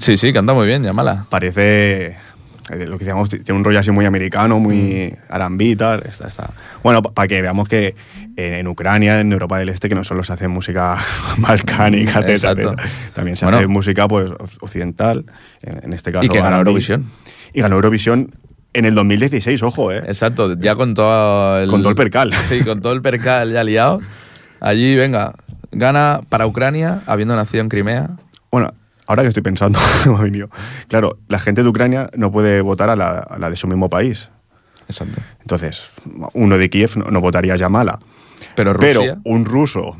[0.00, 1.26] Sí, sí, canta muy bien, llámala.
[1.28, 2.06] Parece
[2.70, 6.02] eh, lo que decíamos, tiene un rollo así muy americano, muy arambí y tal.
[6.08, 6.50] Está, está.
[6.82, 7.94] Bueno, para que veamos que
[8.36, 10.96] en, en Ucrania, en Europa del Este, que no solo se hace música
[11.36, 12.76] balcánica, etcétera.
[13.14, 13.58] también se Bueno.
[13.58, 15.24] hace música pues oc- occidental,
[15.62, 16.24] en, en este caso.
[16.24, 16.56] Y que ganó.
[16.56, 17.10] Eurovisión.
[17.52, 18.34] Y ganó Eurovisión
[18.72, 19.98] en el 2016, ojo, ¿eh?
[20.06, 21.68] Exacto, ya con todo el...
[21.68, 22.32] Con todo el percal.
[22.48, 24.00] Sí, con todo el percal ya liado.
[24.60, 25.34] Allí, venga,
[25.72, 28.10] gana para Ucrania, habiendo nacido en Crimea.
[28.52, 28.72] Bueno,
[29.10, 30.48] ahora que estoy pensando, me ha venido.
[30.88, 33.90] Claro, la gente de Ucrania no puede votar a la, a la de su mismo
[33.90, 34.28] país.
[34.88, 35.20] Exacto.
[35.40, 35.90] Entonces,
[36.32, 37.98] uno de Kiev no, no votaría a Yamala.
[38.56, 39.96] Pero Pero Rusia un ruso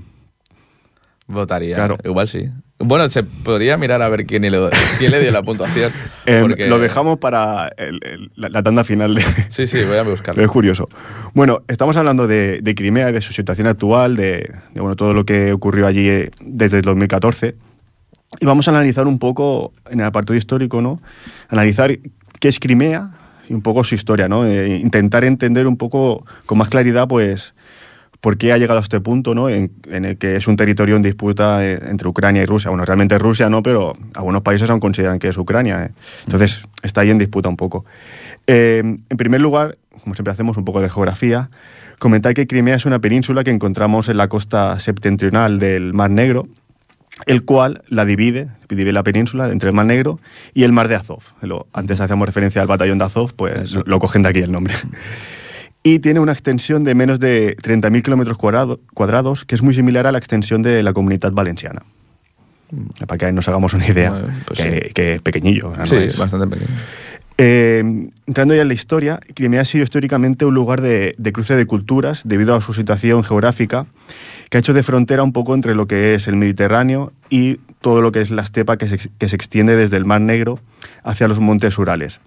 [1.27, 1.77] votaría.
[1.77, 1.97] Claro.
[2.05, 2.49] Igual sí.
[2.79, 4.59] Bueno, se podría mirar a ver quién le,
[4.99, 5.93] quién le dio la puntuación.
[6.27, 9.23] Eh, porque- Lo dejamos para el- el- la, la tanda final de...
[9.49, 10.43] Sí, sí, voy a buscarlo.
[10.43, 10.89] Es curioso.
[11.35, 15.25] Bueno, estamos hablando de, de Crimea, de su situación actual, de, de, bueno, todo lo
[15.25, 17.57] que ocurrió allí eh, desde el 2014.
[18.39, 21.01] Y vamos a analizar un poco, en el apartado histórico, ¿no?
[21.49, 21.99] Analizar
[22.39, 23.11] qué es Crimea
[23.49, 24.47] y un poco su historia, ¿no?
[24.47, 27.55] Eh, intentar entender un poco con más claridad, pues,
[28.21, 29.49] por qué ha llegado a este punto, ¿no?
[29.49, 32.71] En, el que es un territorio en disputa eh, entre Ucrania y Rusia.
[32.71, 35.87] Bueno, realmente Rusia no, pero algunos países aún consideran que es Ucrania.
[35.87, 35.91] ¿eh?
[36.25, 37.85] Entonces, está ahí en disputa un poco.
[38.47, 41.51] En primer lugar, como siempre hacemos un poco de geografía,
[41.99, 46.49] comentar que Crimea es una península que encontramos en la costa septentrional del Mar Negro,
[47.27, 50.21] el cual la divide, divide la península entre el Mar Negro
[50.55, 51.23] y el Mar de Azov.
[51.43, 53.83] Lo- antes hacíamos referencia al batallón de Azov, pues Eso.
[53.87, 54.75] lo cogen de aquí el nombre.
[55.83, 60.07] Y tiene una extensión de menos de 30.000 kilómetros cuadrado- cuadrados, que es muy similar
[60.07, 61.81] a la extensión de la comunidad valenciana.
[63.07, 64.93] Para que nos hagamos una idea, Bueno, pues que, sí.
[64.93, 65.73] que es pequeñillo.
[65.75, 66.69] no Sí, es- bastante pequeño.
[67.39, 67.83] eh,
[68.27, 71.65] entrando ya en la historia, Crimea ha sido históricamente un lugar de, de cruce de
[71.65, 73.87] culturas debido a su situación geográfica,
[74.51, 78.03] que ha hecho de frontera un poco entre lo que es el Mediterráneo y todo
[78.03, 80.59] lo que es la estepa que se, que se extiende desde el Mar Negro
[81.03, 82.21] hacia los montes Urales.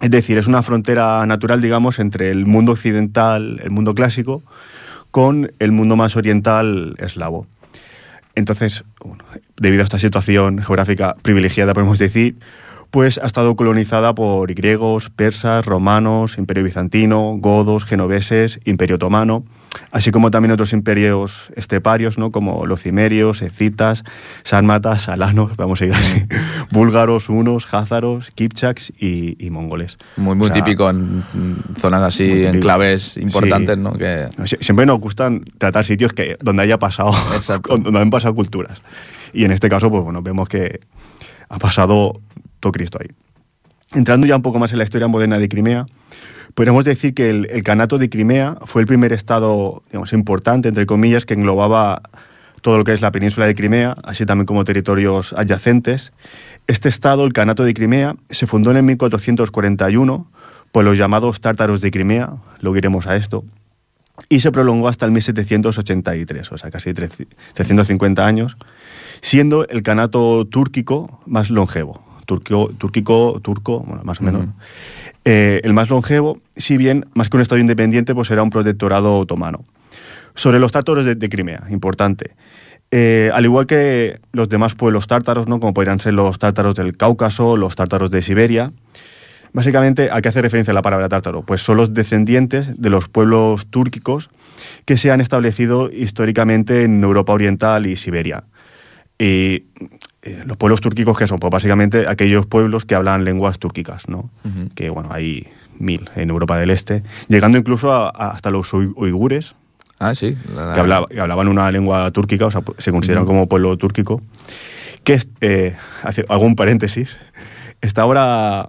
[0.00, 4.42] Es decir, es una frontera natural, digamos, entre el mundo occidental, el mundo clásico,
[5.10, 7.46] con el mundo más oriental eslavo.
[8.34, 8.84] Entonces,
[9.56, 12.36] debido a esta situación geográfica privilegiada, podemos decir,
[12.90, 19.44] pues ha estado colonizada por griegos, persas, romanos, imperio bizantino, godos, genoveses, imperio otomano,
[19.90, 22.30] así como también otros imperios esteparios, ¿no?
[22.30, 24.04] como los cimerios, escitas,
[24.42, 26.24] sármatas, alanos, vamos a ir así,
[26.70, 29.98] búlgaros, hunos, házaros, kipchaks y, y mongoles.
[30.16, 32.48] Muy, muy O sea, típico en en zonas así, típico.
[32.48, 33.80] enclaves importantes, Sí.
[33.82, 33.92] ¿no?
[33.94, 37.12] Que, Sie- Siempre nos gustan tratar sitios que, donde haya pasado,
[37.68, 38.82] donde han pasado culturas.
[39.32, 40.80] Y en este caso, pues bueno, vemos que
[41.48, 42.20] ha pasado
[42.60, 43.08] todo Cristo ahí.
[43.92, 45.86] Entrando ya un poco más en la historia moderna de Crimea,
[46.54, 50.86] podríamos decir que el, el Kanato de Crimea fue el primer estado, digamos, importante, entre
[50.86, 52.02] comillas, que englobaba
[52.62, 56.12] todo lo que es la península de Crimea, así también como territorios adyacentes.
[56.66, 60.30] Este estado, el Kanato de Crimea, se fundó en el 1441
[60.72, 63.44] por los llamados tártaros de Crimea, lo iremos a esto,
[64.28, 68.56] y se prolongó hasta el 1783, o sea, casi 3- 350 años,
[69.20, 72.02] siendo el canato túrquico más longevo.
[72.24, 74.44] Turquio, túrquico, turco, bueno, más o menos.
[74.44, 74.52] Ujú.
[75.24, 79.18] Eh, el más longevo, si bien más que un estado independiente, pues era un protectorado
[79.18, 79.64] otomano.
[80.34, 82.34] Sobre los tártaros de, Crimea, importante.
[82.90, 85.60] Eh, al igual que los demás pueblos tártaros, ¿no?
[85.60, 88.72] como podrían ser los tártaros del Cáucaso, los tártaros de Siberia,
[89.54, 91.44] Básicamente, ¿a qué hace referencia la palabra tártaro?
[91.46, 94.28] Pues son los descendientes de los pueblos túrquicos
[94.84, 98.42] que se han establecido históricamente en Europa Oriental y Siberia.
[100.24, 101.38] Eh, los pueblos túrquicos, ¿qué son?
[101.38, 104.30] Pues básicamente aquellos pueblos que hablan lenguas túrquicas, ¿no?
[104.74, 105.46] Que, bueno, hay
[105.78, 109.54] mil en Europa del Este, llegando incluso a- a- hasta los ui- uigures,
[109.98, 110.36] Ah, sí.
[110.54, 114.22] la- que, hablaba- que hablaban una lengua túrquica, o sea, se consideran como pueblo túrquico.
[115.04, 117.18] Que es, eh, hace algún paréntesis,
[117.82, 118.68] está ahora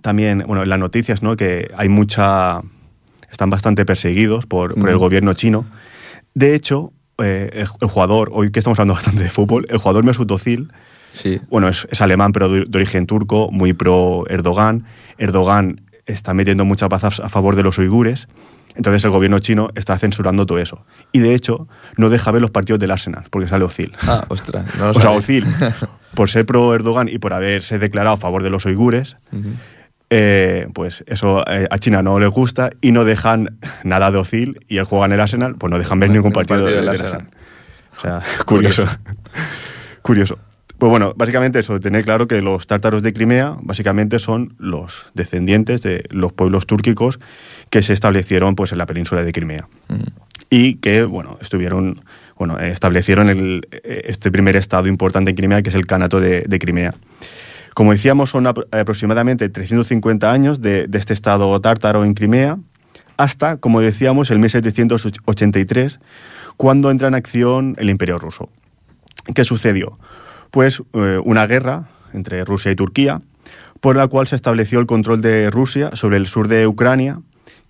[0.00, 1.36] también, bueno, en las noticias, ¿no?
[1.36, 2.62] Que hay mucha.
[3.30, 5.64] Están bastante perseguidos por, por el gobierno chino.
[6.34, 10.30] De hecho, eh, el, jugador, hoy que estamos hablando bastante de fútbol, el jugador Mesut
[10.30, 10.72] Özil,
[11.10, 11.42] Sí.
[11.50, 14.86] bueno, es, es alemán, pero de, de origen turco, muy pro Erdogan.
[15.18, 18.28] Erdogan está metiendo mucha paz a, favor de los uigures.
[18.74, 20.86] Entonces el gobierno chino está censurando todo eso.
[21.12, 23.92] Y de hecho, no deja ver los partidos del Arsenal, porque sale Ozil.
[24.00, 24.64] Ah, ostras.
[24.78, 25.10] No lo o sea.
[25.10, 25.44] Ozil,
[26.14, 29.16] por ser pro Erdogan y por haberse declarado a favor de los uigures.
[30.14, 34.60] Eh, pues eso eh, a China no les gusta y no dejan nada de Ozil
[34.68, 36.84] y él juega en el Arsenal, pues no dejan ver ningún Ningún partido, partido del,
[36.84, 37.28] del Arsenal.
[37.94, 38.22] Arsenal.
[38.22, 38.86] O sea, curioso.
[40.02, 40.38] curioso.
[40.76, 45.80] Pues bueno, básicamente eso, tener claro que los tártaros de Crimea básicamente son los descendientes
[45.80, 47.18] de los pueblos túrquicos
[47.70, 50.04] que se establecieron pues en la península de Crimea Ujú.
[50.50, 52.02] y que, bueno, estuvieron,
[52.36, 56.58] bueno, establecieron el, este primer estado importante en Crimea, que es el Canato de, de
[56.58, 56.92] Crimea.
[57.74, 62.58] Como decíamos, son apro- aproximadamente 350 años de, de este estado tártaro en Crimea,
[63.16, 66.00] hasta, como decíamos, el 1783,
[66.56, 68.48] cuando entra en acción el Imperio ruso.
[69.34, 69.98] ¿Qué sucedió?
[70.50, 73.22] Pues eh, una guerra entre Rusia y Turquía,
[73.80, 77.20] por la cual se estableció el control de Rusia sobre el sur de Ucrania,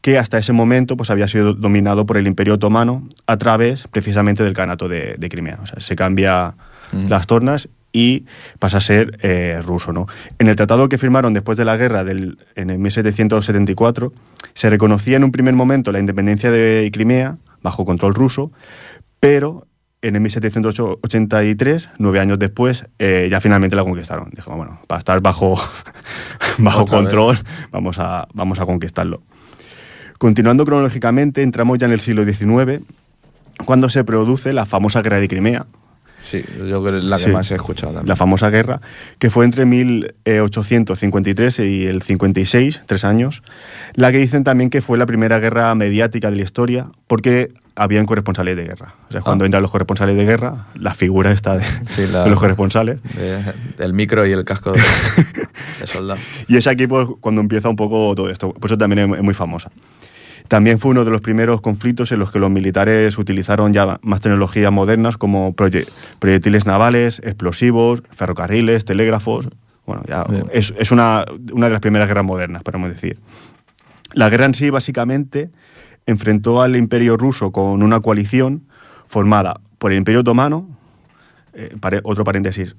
[0.00, 4.42] que hasta ese momento pues, había sido dominado por el Imperio Otomano a través precisamente
[4.42, 5.60] del Kanato de, de Crimea.
[5.62, 6.54] O sea, se cambia
[7.08, 8.24] las tornas y
[8.58, 9.92] pasa a ser eh, ruso.
[9.92, 10.06] ¿no?
[10.38, 14.12] En el tratado que firmaron después de la guerra del, en el 1774
[14.54, 18.50] se reconocía en un primer momento la independencia de Crimea bajo control ruso,
[19.20, 19.66] pero
[20.02, 24.30] en el 1783, nueve años después, eh, ya finalmente la conquistaron.
[24.34, 25.54] Dijo, bueno, para estar bajo,
[26.58, 27.04] bajo Otra vez.
[27.04, 27.38] control,
[27.70, 29.22] vamos a, vamos a conquistarlo.
[30.18, 32.82] Continuando cronológicamente, entramos ya en el siglo XIX,
[33.64, 35.66] cuando se produce la famosa guerra de Crimea,
[36.22, 37.30] Sí, yo creo que es la que Sí.
[37.30, 38.08] más he escuchado también.
[38.08, 38.80] la famosa guerra,
[39.18, 39.66] que fue entre
[40.24, 43.42] 1853 y el 56, tres años,
[43.94, 48.04] la que dicen también que fue la primera guerra mediática de la historia, porque habían
[48.06, 48.94] corresponsales de guerra.
[49.08, 49.46] O sea, cuando Ah.
[49.46, 52.98] entran los corresponsales de guerra, la figura está de, Sí, la- de los corresponsales.
[53.14, 53.42] De-
[53.78, 54.80] del micro y el casco de,
[55.80, 56.20] de soldado.
[56.48, 58.52] Y es aquí pues, cuando empieza un poco todo esto.
[58.52, 59.70] Por eso también es muy famosa.
[60.52, 64.20] También fue uno de los primeros conflictos en los que los militares utilizaron ya más
[64.20, 65.88] tecnologías modernas como proye-
[66.18, 69.48] proyectiles navales, explosivos, ferrocarriles, telégrafos.
[69.86, 71.24] Bueno, ya es, es una,
[71.54, 73.18] una de las primeras guerras modernas, podemos decir.
[74.12, 75.50] La guerra en sí, básicamente,
[76.04, 78.64] enfrentó al imperio ruso con una coalición
[79.08, 80.68] formada por el imperio otomano,
[81.54, 82.76] eh, otro paréntesis,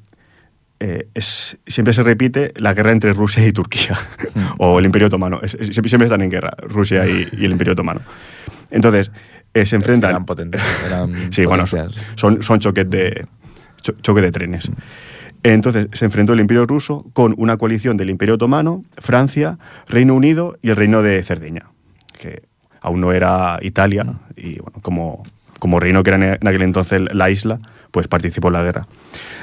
[0.80, 3.98] eh, es- siempre se repite la guerra entre Rusia y Turquía,
[4.58, 5.40] o el Imperio Otomano.
[5.42, 8.02] Es- es- siempre, están en guerra, Rusia y, y el Imperio Otomano.
[8.72, 9.12] Entonces,
[9.54, 10.10] eh, se enfrentan...
[10.12, 10.62] Eran potentes.
[10.86, 11.66] Eran sí, bueno,
[12.16, 13.26] son, son, choques de,
[13.82, 14.70] cho- choque de trenes.
[15.44, 20.58] Entonces, se enfrentó el Imperio Ruso con una coalición del Imperio Otomano, Francia, Reino Unido
[20.62, 21.64] y el Reino de Cerdeña,
[22.18, 22.44] que
[22.82, 24.06] aún no era Italia,
[24.38, 25.24] y bueno, como,
[25.64, 27.58] como reino que era en aquel entonces la isla,
[27.92, 28.86] pues participó en la guerra.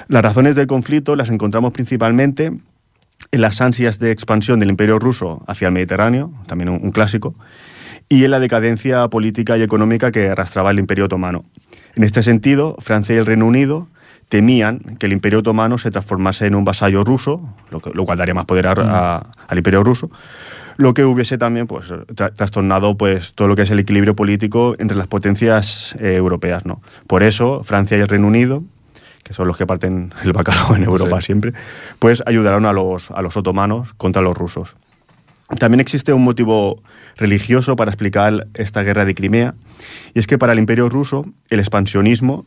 [0.08, 2.52] Las razones del conflicto las encontramos principalmente
[3.32, 7.34] en las ansias de expansión del Imperio ruso hacia el Mediterráneo, también un, un clásico,
[8.10, 11.46] y en la decadencia política y económica que arrastraba el Imperio otomano.
[11.96, 13.88] En este sentido, Francia y el Reino Unido
[14.28, 17.40] temían que el Imperio otomano se transformase en un vasallo ruso,
[17.70, 20.10] lo, que- lo cual daría más poder a- a- al Imperio ruso,
[20.80, 24.74] lo que hubiese también pues, tra- trastornado pues, todo lo que es el equilibrio político
[24.78, 26.64] entre las potencias eh, europeas.
[26.66, 26.80] ¿no?
[27.06, 28.62] Por eso, Francia y el Reino Unido,
[29.22, 31.26] que son los que parten el bacalao en Europa Sí.
[31.26, 31.52] siempre,
[31.98, 34.74] pues ayudaron a los, a los otomanos contra los rusos.
[35.58, 36.82] También existe un motivo
[37.16, 39.54] religioso para explicar esta guerra de Crimea,
[40.14, 42.46] y es que para el imperio ruso el expansionismo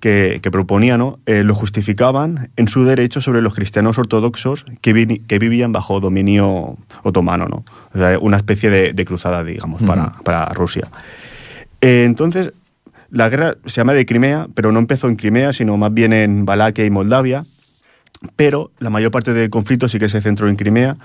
[0.00, 1.18] que, que proponía ¿no?
[1.26, 6.00] Eh, lo justificaban en su derecho sobre los cristianos ortodoxos que, vi- que vivían bajo
[6.00, 7.64] dominio otomano, ¿no?
[7.94, 10.88] O sea, una especie de, de cruzada, digamos, para, para Rusia.
[11.80, 12.52] Eh, entonces,
[13.10, 16.44] la guerra se llama de Crimea, pero no empezó en Crimea, sino más bien en
[16.44, 17.44] Valaquia y Moldavia,
[18.36, 20.96] pero la mayor parte del conflicto sí que se centró en Crimea,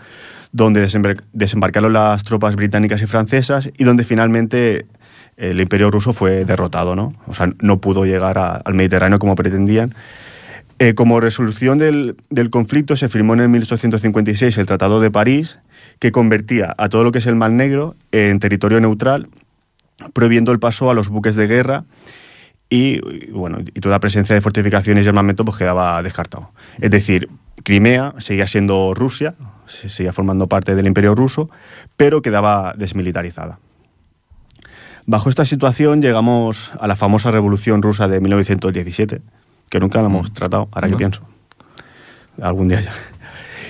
[0.51, 4.85] donde desembar- desembarcaron las tropas británicas y francesas y donde finalmente
[5.37, 7.13] el imperio ruso fue derrotado, ¿no?
[7.27, 9.93] O sea, no pudo llegar a- al Mediterráneo como pretendían.
[10.79, 15.57] Eh, como resolución del, del conflicto se firmó en el 1856 el Tratado de París,
[15.99, 19.27] que convertía a todo lo que es el Mar Negro en territorio neutral,
[20.13, 21.85] prohibiendo el paso a los buques de guerra
[22.69, 26.51] y, y, bueno, y toda presencia de fortificaciones y armamento pues quedaba descartado.
[26.79, 27.27] Es decir,
[27.63, 29.33] Crimea seguía siendo Rusia,
[29.67, 31.49] se- seguía formando parte del Imperio ruso,
[31.95, 33.59] pero quedaba desmilitarizada.
[35.05, 39.21] Bajo esta situación llegamos a la famosa Revolución Rusa de 1917,
[39.69, 41.21] que nunca la hemos tratado, ahora que pienso.
[42.41, 42.93] Algún día ya.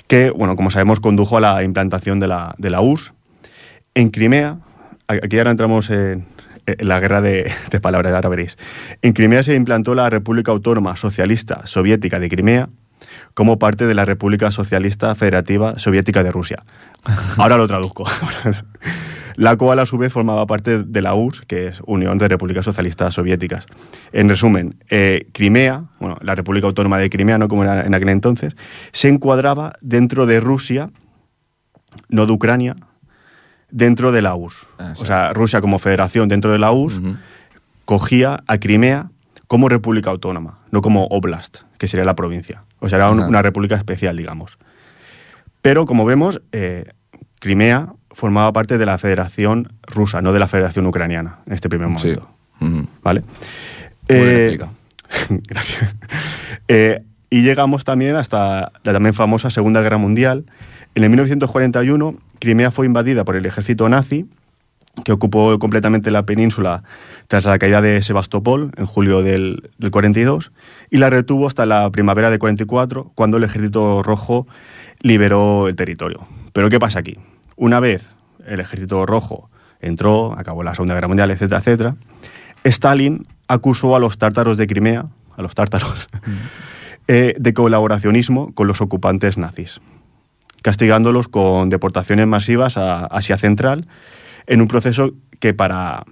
[0.08, 3.14] Que, bueno, como sabemos, condujo a la implantación de la, de la URSS.
[3.94, 4.58] En Crimea,
[5.08, 6.26] aquí ahora entramos en,
[6.66, 8.58] en la guerra de, de palabras, ahora veréis.
[9.02, 12.70] En Crimea se implantó la República Autónoma Socialista Soviética de Crimea
[13.38, 16.64] como parte de la República Socialista Federativa Soviética de Rusia.
[17.38, 18.04] Ahora lo traduzco.
[19.36, 22.66] La cual a su vez formaba parte de la URSS, que es Unión de Repúblicas
[22.66, 23.68] Socialistas Soviéticas.
[24.12, 28.10] En resumen, eh, Crimea, bueno, la República Autónoma de Crimea, no como era en aquel
[28.10, 28.56] entonces,
[28.92, 30.90] se encuadraba dentro de Rusia,
[32.10, 32.76] no de Ucrania,
[33.70, 34.66] dentro de la URSS.
[34.80, 35.04] Ah, sí.
[35.04, 37.02] O sea, Rusia como federación dentro de la URSS
[37.86, 39.12] cogía a Crimea
[39.46, 42.64] como república autónoma, no como oblast, que sería la provincia.
[42.80, 44.58] O sea, era un- una república especial, digamos.
[45.62, 46.92] Pero, como vemos, eh,
[47.40, 51.88] Crimea formaba parte de la federación rusa, no de la federación ucraniana, en este primer
[52.00, 52.14] Sí.
[52.60, 52.90] momento.
[53.04, 53.24] ¿Vale?
[54.08, 54.58] Eh.
[55.30, 55.96] Gracias.
[56.68, 60.46] Eh, Y llegamos también hasta la también famosa Segunda Guerra Mundial.
[60.96, 64.26] En el 1941, Crimea fue invadida por el ejército nazi,
[65.04, 66.84] que ocupó completamente la península
[67.28, 70.52] tras la caída de Sebastopol en julio del, del 42,
[70.90, 74.48] y la retuvo hasta la primavera de 44, cuando el ejército rojo
[75.00, 76.28] liberó el territorio.
[76.54, 77.18] Pero ¿qué pasa aquí?
[77.56, 78.04] Una vez
[78.46, 81.96] el ejército rojo entró, acabó la Segunda Guerra Mundial, etcétera, etcétera,
[82.64, 86.08] Stalin acusó a los tártaros de Crimea, a los tártaros,
[87.08, 89.82] eh, de colaboracionismo con los ocupantes nazis,
[90.62, 93.88] castigándolos con deportaciones masivas a Asia Central
[94.48, 96.04] en un proceso que para,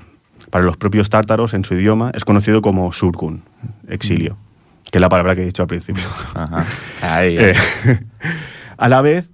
[0.51, 3.43] para los propios tártaros en su idioma es conocido como surgun,
[3.87, 4.37] exilio,
[4.91, 6.03] que es la palabra que he dicho al principio.
[6.33, 6.65] Ajá.
[7.01, 7.55] Ahí, Eh,
[8.77, 9.29] a la vez,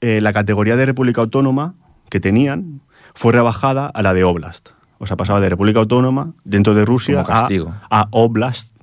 [0.00, 1.74] eh, la categoría de República Autónoma
[2.10, 2.80] que tenían
[3.14, 4.70] fue rebajada a la de Oblast.
[4.98, 7.48] O sea, pasaba de República Autónoma dentro de Rusia a,
[7.90, 8.74] a Oblast,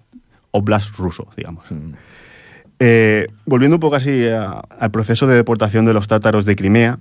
[0.52, 1.64] Oblast ruso, digamos.
[1.70, 1.92] Mm.
[2.80, 6.98] Eh, volviendo un poco así a- al proceso de deportación de los tártaros de Crimea,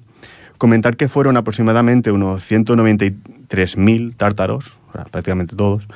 [0.61, 4.79] comentar que fueron aproximadamente unos 193.000 tártaros,
[5.11, 5.89] prácticamente todos,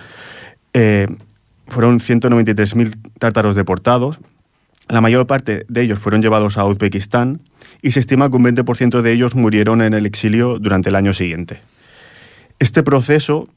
[0.72, 1.06] eh,
[1.66, 4.20] fueron 193.000 tártaros deportados,
[4.88, 7.42] la mayor parte de ellos fueron llevados a Uzbekistán
[7.82, 11.12] y se estima que un 20% de ellos murieron en el exilio durante el año
[11.12, 11.60] siguiente.
[12.58, 13.50] Este proceso,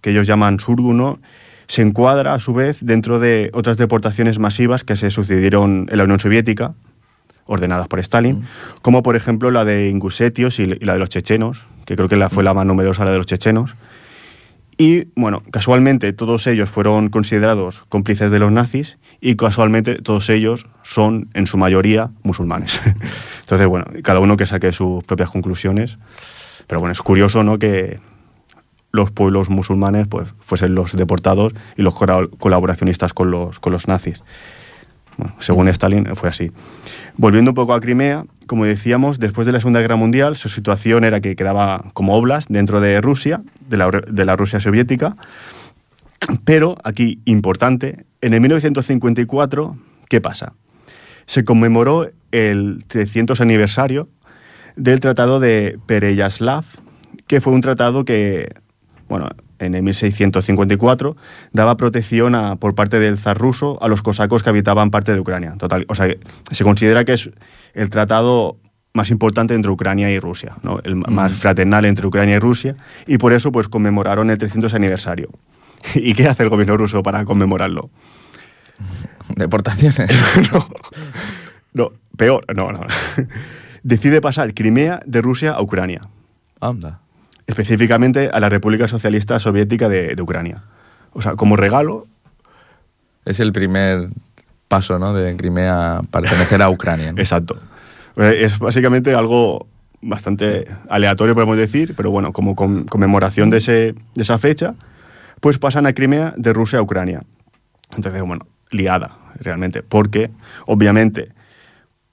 [0.00, 1.18] que ellos llaman surguno,
[1.66, 6.04] se encuadra a su vez dentro de otras deportaciones masivas que se sucedieron en la
[6.04, 6.72] Unión Soviética,
[7.48, 8.44] ordenadas por Stalin,
[8.82, 12.28] como por ejemplo la de ingusetios y la de los chechenos, que creo que la
[12.28, 13.74] fue la más numerosa, la de los chechenos.
[14.80, 20.66] Y bueno, casualmente todos ellos fueron considerados cómplices de los nazis y casualmente todos ellos
[20.84, 22.80] son en su mayoría musulmanes.
[23.40, 25.98] Entonces, bueno, cada uno que saque sus propias conclusiones.
[26.68, 27.58] Pero bueno, es curioso, ¿no?
[27.58, 27.98] Que
[28.92, 34.22] los pueblos musulmanes pues, fuesen los deportados y los colaboracionistas con los, con los nazis.
[35.16, 36.52] Bueno, según Stalin fue así.
[37.18, 41.02] Volviendo un poco a Crimea, como decíamos, después de la Segunda Guerra Mundial, su situación
[41.02, 45.16] era que quedaba como oblast dentro de Rusia, de la, de la Rusia soviética.
[46.44, 49.76] Pero aquí, importante, en el 1954,
[50.08, 50.52] ¿qué pasa?
[51.26, 54.08] Se conmemoró el 300 aniversario
[54.76, 56.64] del Tratado de Pereyaslav,
[57.26, 58.54] que fue un tratado que,
[59.08, 59.28] bueno,
[59.58, 61.16] en el 1654
[61.52, 65.20] daba protección a- por parte del zar ruso a los cosacos que habitaban parte de
[65.20, 65.54] Ucrania.
[65.58, 66.08] Total, o sea,
[66.50, 67.30] se considera que es
[67.74, 68.56] el tratado
[68.94, 70.80] más importante entre Ucrania y Rusia, ¿no?
[70.82, 72.74] el más fraternal entre Ucrania y Rusia,
[73.06, 75.28] y por eso pues conmemoraron el 300 aniversario.
[75.94, 77.90] ¿Y qué hace el gobierno ruso para conmemorarlo?
[79.36, 80.10] Deportaciones.
[81.74, 82.80] No, peor, no, no.
[83.82, 86.00] Decide pasar Crimea de Rusia a Ucrania,
[86.60, 87.02] Anda.
[87.48, 90.62] Específicamente a la República Socialista Soviética de, de Ucrania.
[91.12, 92.06] O sea, como regalo,
[93.24, 94.08] Es el primer
[94.68, 95.12] paso, ¿no?
[95.14, 97.10] De Crimea pertenecer a Ucrania.
[97.12, 97.18] ¿no?
[97.20, 97.58] exacto.
[98.16, 99.66] Eh, Es básicamente algo
[100.00, 104.74] bastante aleatorio, podemos decir, pero bueno, como con- conmemoración de, ese, de esa fecha,
[105.40, 107.22] pues pasan a Crimea de Rusia a Ucrania.
[107.96, 110.30] Entonces, bueno, liada, realmente, porque
[110.66, 111.32] obviamente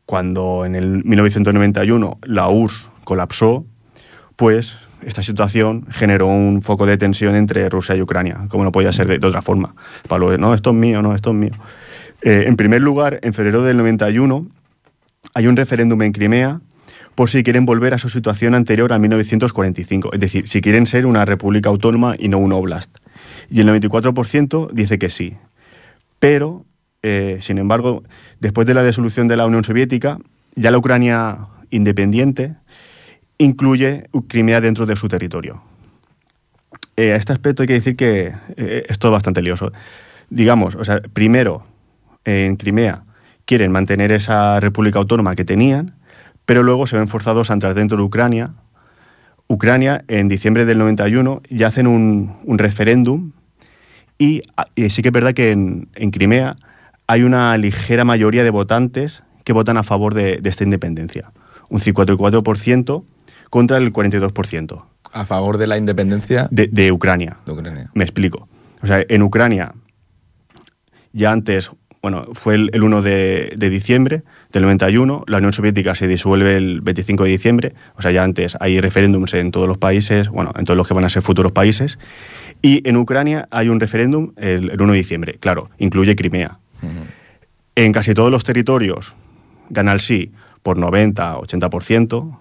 [0.06, 3.66] cuando en el 1991 la URSS colapsó,
[4.36, 8.92] pues esta situación generó un foco de tensión entre Rusia y Ucrania, como no podía
[8.92, 9.76] ser de, otra forma.
[10.08, 11.54] Pablo, no, esto es mío, no, esto es mío.
[12.24, 14.48] Eh, en primer lugar, en febrero del 91
[15.36, 16.60] hay un referéndum en Crimea
[17.14, 21.06] por si quieren volver a su situación anterior a 1945, es decir, si quieren ser
[21.06, 22.98] una república autónoma y no un oblast.
[23.50, 25.36] Y el 94% dice que sí.
[26.20, 26.66] Pero,
[27.04, 28.04] eh, sin embargo,
[28.40, 30.18] después de la disolución de la Unión Soviética,
[30.56, 32.56] ya la Ucrania independiente
[33.38, 35.62] incluye Crimea dentro de su territorio.
[36.98, 39.72] Eh, a este aspecto hay que decir que eh, es todo bastante lioso.
[40.30, 41.66] Digamos, o sea, primero,
[42.24, 43.04] en Crimea
[43.46, 45.96] quieren mantener esa república autónoma que tenían,
[46.46, 48.54] pero luego se ven forzados a entrar dentro de Ucrania.
[49.48, 53.34] Ucrania, en diciembre del 91, ya hacen un, referéndum
[54.18, 56.56] y, ah, y sí que es verdad que en, Crimea
[57.08, 61.32] hay una ligera mayoría de votantes que votan a favor de esta independencia.
[61.70, 63.04] Un 54%
[63.56, 64.84] contra el 42%
[65.14, 67.38] A favor de la independencia de, de Ucrania.
[67.46, 67.90] de Ucrania.
[67.94, 68.50] Me explico.
[68.82, 69.74] O sea, en Ucrania,
[71.14, 75.96] ya antes, bueno, fue el, el 1 de, de diciembre del 91, la Unión Soviética
[75.96, 79.78] se disuelve el 25 de diciembre, o sea, ya antes hay referéndums en todos los
[79.78, 81.98] países, bueno, en todos los que van a ser futuros países,
[82.62, 86.60] y en Ucrania hay un referéndum el, el 1 de diciembre, claro, incluye Crimea.
[87.76, 89.16] En casi todos los territorios
[89.70, 92.40] gana el sí por 90, 80%,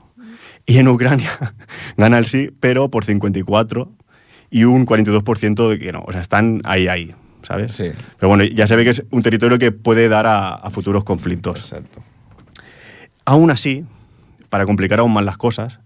[0.66, 1.30] y en Ucrania
[1.96, 3.90] gana el sí, pero por 54
[4.50, 6.04] y un 42% de que no.
[6.06, 7.14] O sea, están ahí, ahí.
[7.42, 7.74] ¿sabes?
[7.74, 7.90] Sí.
[8.18, 11.04] Pero bueno, ya se ve que es un territorio que puede dar a, a futuros
[11.04, 11.58] conflictos.
[11.58, 12.02] Exacto.
[13.24, 13.84] Aún así,
[14.48, 15.78] para complicar aún más las cosas,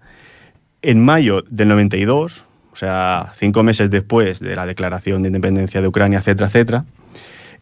[0.83, 5.89] en mayo del 92, o sea, cinco meses después de la declaración de independencia de
[5.89, 6.85] Ucrania, etcétera, etcétera,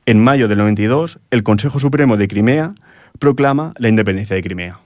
[0.04, 2.74] en mayo del 92, el Consejo Supremo de Crimea
[3.18, 4.78] proclama la independencia de Crimea.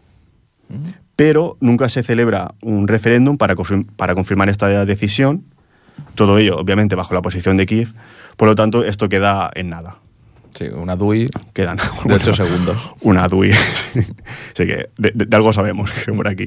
[1.20, 3.54] Pero nunca se celebra un referéndum para,
[3.96, 5.44] para confirmar esta decisión.
[6.14, 7.92] Todo ello, obviamente, bajo la posición de Kiev.
[8.38, 9.98] Por lo tanto, esto queda en nada.
[10.52, 12.92] Sí, una DUI Quedan de 8 segundos.
[13.02, 13.52] una DUI.
[13.52, 14.02] Así
[14.54, 16.46] que de, de- de algo sabemos por aquí.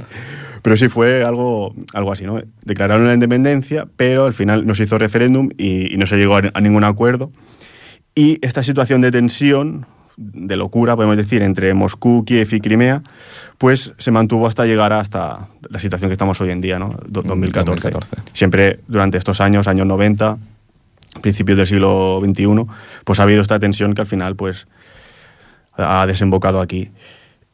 [0.64, 2.42] Pero sí fue algo, algo así, ¿no?
[2.66, 6.38] Declararon la independencia, pero al final no se hizo referéndum y, y no se llegó
[6.38, 7.32] a, a ningún acuerdo.
[8.16, 9.86] Y esta situación de tensión,
[10.18, 13.02] de locura, podemos decir, entre Moscú, Kiev y Crimea,
[13.58, 16.96] pues se mantuvo hasta llegar hasta la situación que estamos hoy en día, ¿no?
[17.08, 17.90] Do- Mm, 2014.
[17.92, 18.16] 2014.
[18.34, 20.38] Siempre durante estos años, años 90,
[21.22, 22.66] principios del siglo XXI,
[23.04, 24.68] pues ha habido esta tensión que al final, pues,
[25.76, 26.92] ha desembocado aquí.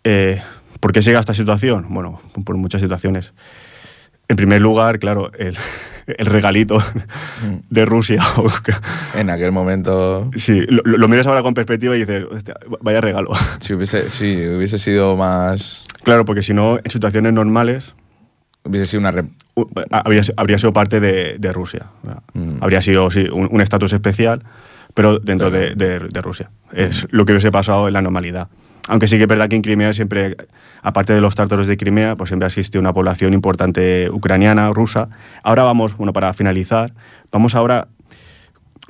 [0.03, 0.41] Eh,
[0.79, 1.85] ¿Por qué llega a esta situación?
[1.89, 3.33] Bueno, por muchas situaciones.
[4.27, 5.57] En primer lugar, claro, el,
[6.17, 6.81] el regalito
[7.69, 8.23] de Rusia.
[9.15, 13.29] En aquel momento, sí, lo, lo miras ahora con perspectiva y dices, "Hostia, vaya regalo.
[13.59, 15.83] si hubiese, sí, hubiese sido más.
[16.03, 17.93] Claro, porque si no, en situaciones normales,
[18.63, 19.13] Hubiese sido una.
[19.13, 19.31] rep-
[19.89, 21.87] habría, habría sido parte de, de Rusia.
[22.33, 22.61] Mm.
[22.61, 24.43] Habría sido sí, un estatus especial,
[24.93, 26.51] pero dentro de, de- de Rusia.
[26.73, 28.49] Es lo que hubiese pasado en la normalidad.
[28.89, 30.35] Aunque sí que es verdad que en Crimea siempre,
[30.81, 35.09] aparte de los tártaros de Crimea, pues siempre existe una población importante ucraniana, rusa.
[35.43, 36.95] Ahora vamos, bueno, para finalizar,
[37.31, 37.87] vamos ahora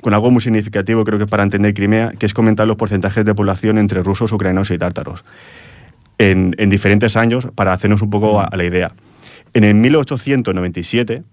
[0.00, 3.34] con algo muy significativo, creo que para entender Crimea, que es comentar los porcentajes de
[3.34, 5.22] población entre rusos, ucranianos y tártaros.
[6.16, 8.92] En, en diferentes años, para hacernos un poco a, a la idea.
[9.52, 11.24] En el 1897,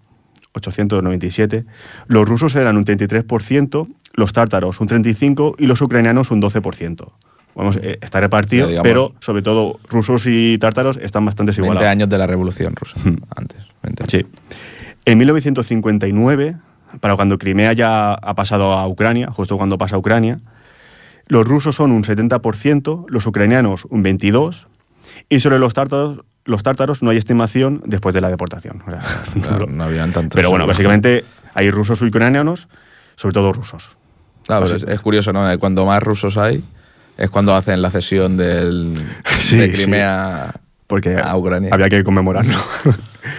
[0.52, 1.64] 897,
[2.08, 7.14] los rusos eran un 33%, los tártaros un 35% y los ucranianos un 12%.
[7.58, 11.90] Vamos, eh, está repartido, digamos- pero sobre todo rusos y tártaros están bastante 20 igualados.
[11.90, 12.96] años de la revolución rusa.
[13.04, 13.18] Hmm.
[13.36, 13.58] Antes.
[13.84, 14.12] 20 años.
[14.12, 14.26] Sí.
[15.06, 16.56] En 1959,
[17.02, 20.40] para cuando Crimea ya ha pasado a Ucrania, justo cuando pasa a Ucrania,
[21.28, 24.68] los rusos son un 70%, los ucranianos un 22%,
[25.30, 28.84] y sobre los tártaros, los tártaros no hay estimación después de la deportación.
[28.88, 29.02] O sea,
[29.42, 30.36] Claro, no- no habían tantos.
[30.36, 32.68] pero bueno, básicamente hay rusos y ucranianos,
[33.16, 33.98] sobre todo rusos.
[34.46, 35.50] Claro, es, es curioso, ¿no?
[35.52, 36.64] Eh, Cuando más rusos hay,
[37.18, 38.94] es cuando hacen la cesión del,
[39.40, 39.84] Sí, de sí.
[39.84, 40.54] Crimea
[40.88, 41.70] porque a Ucrania.
[41.74, 42.58] había que conmemorarlo.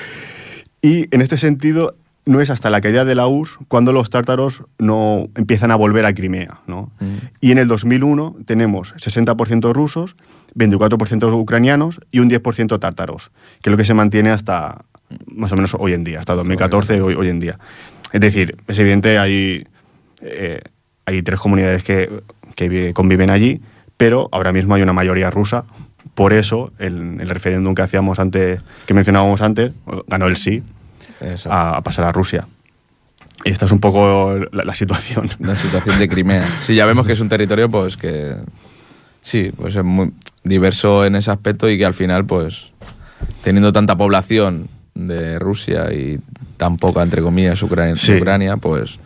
[0.83, 1.95] y en este sentido,
[2.27, 6.05] no es hasta la caída de la URSS cuando los tártaros no empiezan a volver
[6.05, 6.61] a Crimea.
[6.67, 6.93] ¿no?
[7.01, 7.17] Mm.
[7.41, 10.15] Y en el 2001 tenemos 60% rusos,
[10.55, 13.31] 24% ucranianos y un 10% tártaros,
[13.63, 14.85] que es lo que se mantiene hasta
[15.27, 17.59] más o menos hoy en día, hasta 2014, hoy, hoy en día.
[18.13, 19.67] Es decir, es evidente, hay,
[20.21, 20.61] eh,
[21.07, 22.11] hay tres comunidades que,
[22.59, 23.61] que vi- conviven allí,
[23.97, 25.63] pero ahora mismo hay una mayoría rusa.
[26.17, 29.71] Por eso, el, el referéndum que hacíamos antes, que mencionábamos antes,
[30.09, 30.65] ganó el sí
[31.49, 32.49] a, a pasar a Rusia.
[33.45, 35.31] Y esta es un poco la, la situación.
[35.39, 36.45] La situación de Crimea.
[36.67, 38.35] Sí, ya vemos que es un territorio, pues que.
[39.21, 40.11] Sí, pues es muy
[40.43, 42.73] diverso en ese aspecto y que al final, pues.
[43.45, 46.19] Teniendo tanta población de Rusia y
[46.57, 48.15] tan poca, entre comillas, Ucrania, Sí.
[48.17, 48.99] Ucrania pues.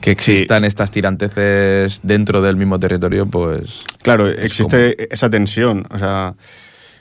[0.00, 3.82] Que existan estas tiranteces dentro del mismo territorio, pues.
[4.02, 6.34] Claro, Es existe esa tensión, o sea,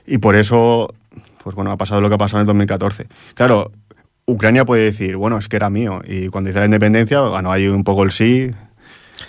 [0.08, 0.94] y por eso,
[1.44, 3.08] pues bueno, ha pasado lo que ha pasado en el 2014.
[3.36, 3.72] Claro,
[4.26, 7.68] Ucrania puede decir, bueno, es que era mío, y cuando hice la independencia, ganó ahí
[7.68, 8.50] un poco el sí,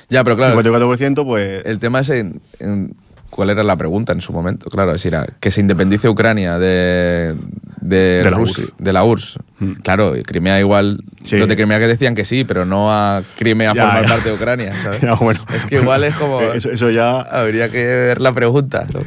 [0.08, 0.60] Ya, pero claro.
[0.62, 1.62] 54%, pues...
[1.66, 2.94] El tema es en, en-
[3.36, 4.68] cuál era la pregunta en su momento.
[4.70, 7.36] Claro, es decir, a- que se independice Ucrania de,
[7.80, 8.74] de, De la Rusia- URSS.
[8.78, 9.38] de la URSS.
[9.60, 9.72] Mm.
[9.82, 11.04] Claro, Crimea igual.
[11.22, 11.36] Sí.
[11.36, 14.08] Los de Crimea que decían que sí, pero no a Crimea Ya, formar ya.
[14.08, 14.72] parte de Ucrania.
[14.82, 15.00] ¿sabes?
[15.00, 15.40] Ya, bueno.
[15.54, 16.40] Es que igual es como.
[16.54, 17.20] Eso, eso ya...
[17.20, 18.86] Habría que ver la pregunta.
[18.92, 19.00] ¿no?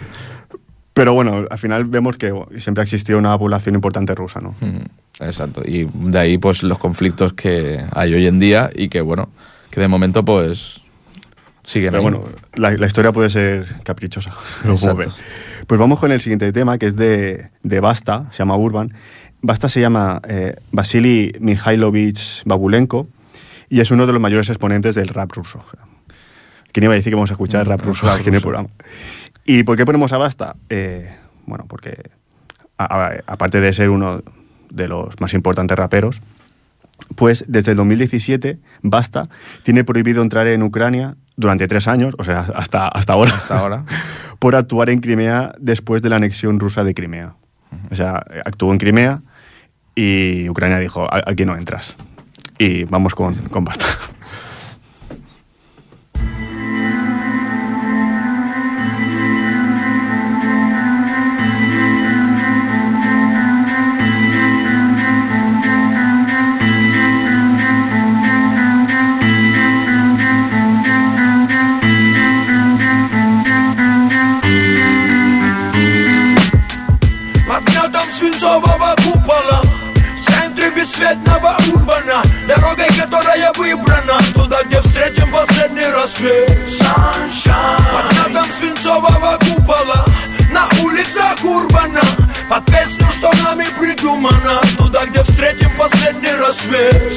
[0.94, 4.54] Pero bueno, al final vemos que siempre ha existido una población importante rusa, ¿no?
[4.60, 5.62] Mm, Exacto.
[5.66, 9.30] Y de ahí, pues, los conflictos que hay hoy en día y que, bueno,
[9.70, 10.82] que de momento, pues.
[11.64, 12.10] Siguen Pero ahí.
[12.12, 12.24] bueno,
[12.56, 14.34] la, la historia puede ser caprichosa.
[14.66, 14.76] lo.
[15.68, 18.94] Pues vamos con el siguiente tema, que es de, de Basta, se llama Urban.
[19.42, 23.08] Basta se llama eh, Vasily Mikhailovich Babulenko
[23.70, 25.64] y es uno de los mayores exponentes del rap ruso.
[26.72, 28.44] ¿Quién iba a decir que vamos a escuchar rap ruso Rap aquí en el ruso.
[28.50, 28.70] programa?
[29.46, 30.56] ¿Y por qué ponemos a Basta?
[30.70, 32.02] Eh, bueno, porque
[32.78, 34.22] a- a- aparte de ser uno
[34.70, 36.22] de los más importantes raperos,
[37.16, 39.30] pues desde el 2017 Basta
[39.64, 43.86] tiene prohibido entrar en Ucrania durante tres años, o sea, hasta, hasta ahora, Hasta ahora.
[44.40, 47.36] por actuar en Crimea después de la anexión rusa de Crimea.
[47.92, 49.22] O sea, actuó en Crimea
[49.96, 51.96] y Ucrania dijo, "A- aquí no entras.
[52.58, 53.86] Y vamos con, con Basta.
[81.00, 82.22] бесцветного урбана.
[82.48, 84.20] Дорогой, которая выбрана.
[84.34, 86.50] Туда, где встретим последний рассвет.
[86.70, 90.06] Саншайн Под надом свинцового купола.
[90.52, 92.02] На улицах урбана.
[92.50, 97.14] Под песню, что нами придумано Туда, где встретим последний рассвет.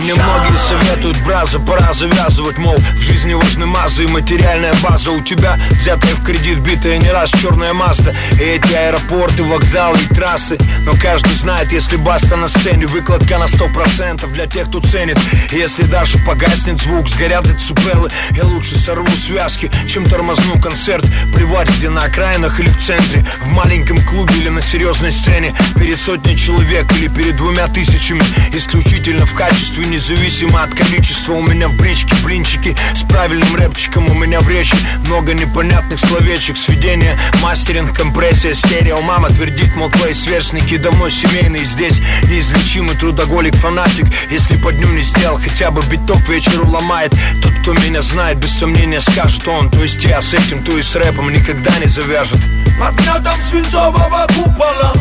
[0.00, 5.22] Мне многие советуют, браза, пора завязывать Мол, в жизни важны мазы и материальная база У
[5.22, 10.58] тебя взятая в кредит, битая не раз черная Мазда И эти аэропорты, вокзалы и трассы.
[10.82, 15.18] Но каждый знает, если баста на сцене Выкладка на сто процентов для тех, кто ценит.
[15.52, 21.06] И Если даже погаснет звук, сгорят децибелы Я лучше сорву связки, чем тормозну концерт.
[21.34, 25.98] Плевать, где на окраинах или в центре В маленьком клубе или на серьезной сцене Перед
[25.98, 28.22] сотней человек или перед двумя тысячами.
[28.52, 31.34] Исключительно в качестве, независимо от количества.
[31.34, 34.74] У меня в бричке блинчики с правильным рэпчиком У меня в речи
[35.06, 36.56] много непонятных словечек.
[36.56, 39.00] Сведение, мастеринг, компрессия, стерео.
[39.02, 41.64] Мама твердит, мол, твои сверстники давно семейные.
[41.64, 44.06] Здесь неизлечимый трудоголик, фанатик.
[44.30, 47.12] Если по дню не сделал, хотя бы биток вечеру ломает.
[47.42, 49.70] Тот, кто меня знает, без сомнения скажет он.
[49.70, 52.40] То есть я с этим, то и с рэпом никогда не завяжет.
[52.78, 54.26] Под надом свинцового
[54.56, 54.92] купола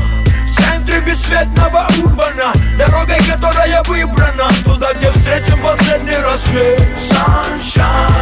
[0.51, 2.51] В центре бесцветного Урбана.
[2.77, 4.49] Дорогой, которая выбрана.
[4.63, 6.81] Туда, где встретим последний рассвет.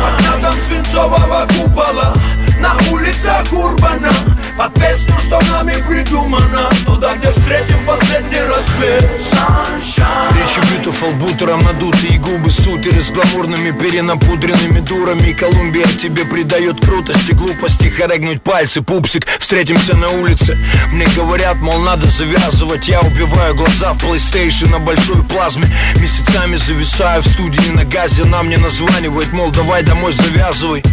[0.01, 2.13] Под надом свинцового купола.
[2.59, 4.11] На улицах Урбана
[4.58, 9.01] Под песню, что нами придумано Туда, где встретим последний рассвет.
[9.01, 15.34] Речи beautiful, бутером надутые губы Сутеры с гламурными перенапудренными дурами.
[15.34, 17.88] Колумбия тебе придает крутость и глупости.
[17.88, 20.58] Хорегнуть пальцы, пупсик, встретимся на улице.
[20.91, 22.88] Мне говорят, мол, надо завязывать.
[22.88, 25.66] Я убиваю глаза в PlayStation на большой плазме.
[25.95, 30.84] Месяцами зависаю в студии на газе Нам не названивает, мол, давай домой завязывай.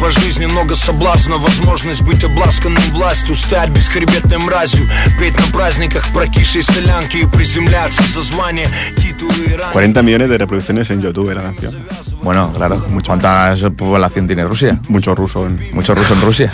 [0.00, 4.87] По жизни много соблазна Возможность быть обласканным властью Стать бесхребетной мразью
[5.19, 10.37] Петь на праздниках прокисшей солянки И приземляться за звание, титулы и ранги 40 millones de
[10.37, 11.75] reproducciones en YouTube la canción.
[12.23, 12.83] Bueno, claro.
[13.05, 14.79] ¿Cuánta población tiene Rusia?
[14.87, 15.45] Mucho ruso.
[15.45, 15.59] En...
[15.73, 16.51] Mucho ruso en Rusia.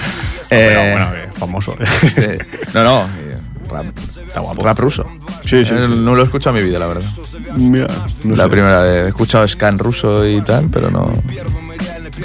[0.49, 1.75] Pero Eh, bueno, eh, famoso.
[2.17, 2.37] eh,
[2.73, 3.01] no, no.
[3.19, 3.37] eh,
[3.69, 3.85] Rap,
[4.27, 4.63] Está guapo.
[4.63, 5.05] rap ruso.
[5.43, 5.95] Sí, sí, Eh, sí.
[5.99, 7.03] No lo he escuchado en mi vida, la verdad.
[7.55, 7.87] Mira,
[8.23, 8.49] no la sé.
[8.49, 9.05] primera vez.
[9.05, 11.11] He escuchado scan ruso y tal, pero no.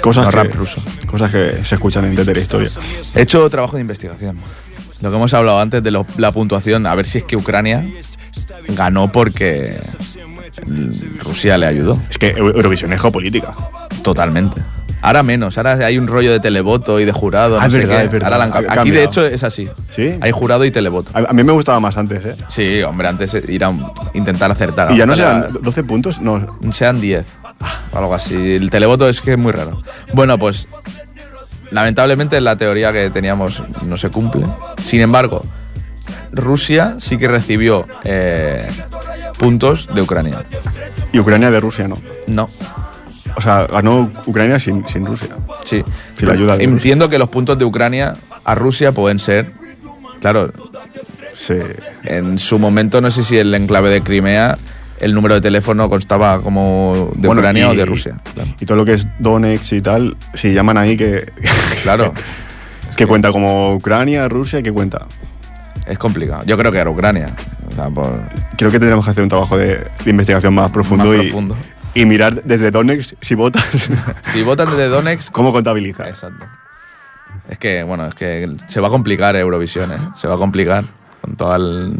[0.00, 0.80] Cosas, no que, rap ruso.
[1.06, 2.70] cosas que se escuchan en la Historia.
[3.14, 4.38] He hecho trabajo de investigación.
[5.00, 7.84] Lo que hemos hablado antes de lo- la puntuación, a ver si es que Ucrania
[8.68, 9.80] ganó porque
[11.22, 12.00] Rusia le ayudó.
[12.10, 13.54] Es que Eu- Eurovisión es geopolítica.
[14.02, 14.60] Totalmente.
[15.02, 17.56] Ahora menos, ahora hay un rollo de televoto y de jurado.
[17.56, 18.04] Ah, no es sé verdad, qué.
[18.04, 18.26] es verdad.
[18.34, 18.98] Ahora la han Ha cam- Aquí cambiado.
[19.00, 19.66] de hecho es así.
[19.88, 20.14] ¿Sí?
[20.20, 21.10] Hay jurado y televoto.
[21.14, 22.36] A, mí me gustaba más antes, ¿eh?
[22.48, 23.72] Sí, hombre, antes ir a
[24.12, 24.92] intentar acertar.
[24.92, 26.58] Y ya no sean 12 puntos, no.
[26.70, 27.24] sean 10.
[27.92, 28.54] O Algo así.
[28.54, 29.82] El televoto es que es muy raro.
[30.12, 30.66] Bueno, pues
[31.70, 34.46] lamentablemente la teoría que teníamos no se cumple.
[34.82, 35.42] Sin embargo,
[36.32, 38.68] Rusia sí que recibió eh,
[39.38, 40.44] puntos de Ucrania.
[41.12, 41.98] Y Ucrania de Rusia, no.
[42.26, 42.48] No,
[43.36, 45.36] O sea, ganó Ucrania sin, sin Rusia.
[45.64, 45.82] sí.
[46.16, 49.52] Sin la ayuda de Entiendo que los puntos de Ucrania a Rusia pueden ser,
[50.20, 50.52] claro,
[51.34, 54.58] Se, en su momento no sé si el enclave de Crimea
[55.00, 58.16] el número de teléfono constaba como de Bueno, Ucrania y- o de Rusia.
[58.34, 58.50] Claro.
[58.60, 61.32] Y todo lo que es Donetsk y tal, si llaman ahí que,
[61.82, 62.12] Claro.
[62.96, 65.06] que cuenta como Ucrania, Rusia, que cuenta.
[65.86, 66.42] Es complicado.
[66.46, 67.34] Yo creo que era Ucrania.
[67.68, 68.20] O sea, por-
[68.56, 71.56] Creo que tendremos que hacer un trabajo de, de investigación más profundo, Más y, profundo.
[71.94, 73.64] y mirar desde Donetsk si votas,
[74.32, 75.32] Si votan desde Donetsk.
[75.32, 76.08] cómo contabiliza.
[76.08, 76.44] Exacto.
[77.48, 79.98] Es que, bueno, es que se va a complicar Eurovisión, ¿eh?
[80.16, 80.84] Se va a complicar.
[81.22, 81.94] Con todo el.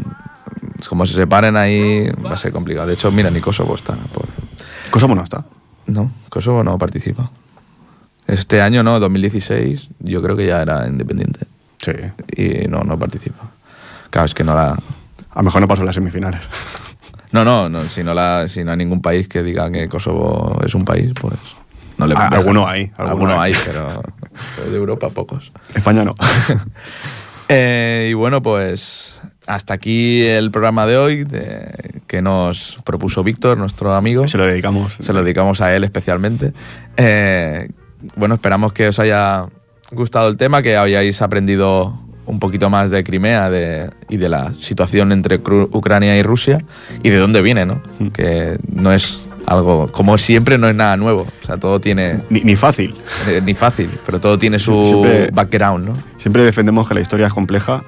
[0.89, 2.87] Como se separen ahí, va a ser complicado.
[2.87, 3.95] De hecho, mira, ni Kosovo está.
[3.95, 4.27] por-
[4.91, 5.45] Kosovo no está.
[5.87, 7.31] No, Kosovo no participa.
[8.27, 11.47] Este año, no, 2016, yo creo que ya era independiente.
[11.79, 11.91] Sí.
[12.37, 13.49] Y no, no participa.
[14.09, 14.71] Claro, es que no la.
[14.73, 16.41] A lo mejor no pasó en las semifinales.
[17.33, 20.59] No, no, no si, no la, si no hay ningún país que diga que Kosovo
[20.65, 21.35] es un país, pues
[21.97, 23.59] no le Ah, alguno hay, alguno Alguno hay, hay.
[23.65, 24.03] pero,
[24.57, 25.49] pero de Europa pocos.
[25.73, 26.13] España no.
[27.47, 29.20] Eh, y bueno, pues
[29.55, 34.27] hasta aquí el programa de hoy de- que nos propuso Víctor, nuestro amigo.
[34.27, 34.93] Se lo dedicamos.
[34.99, 36.53] Se lo dedicamos a él especialmente.
[36.97, 37.69] Eh,
[38.15, 39.45] bueno, esperamos que os haya
[39.91, 41.93] gustado el tema, que hayáis aprendido
[42.25, 46.59] un poquito más de Crimea de- y de la situación entre Ucrania y Rusia
[47.03, 47.81] y de dónde viene, ¿no?
[47.99, 48.07] Mm.
[48.07, 51.27] Que no es algo, como siempre, no es nada nuevo.
[51.43, 52.93] O sea, todo tiene, Ni, ni fácil.
[53.27, 55.93] eh, ni fácil, pero todo tiene su Siempre- background, ¿no?
[56.17, 57.83] Siempre defendemos que la historia es compleja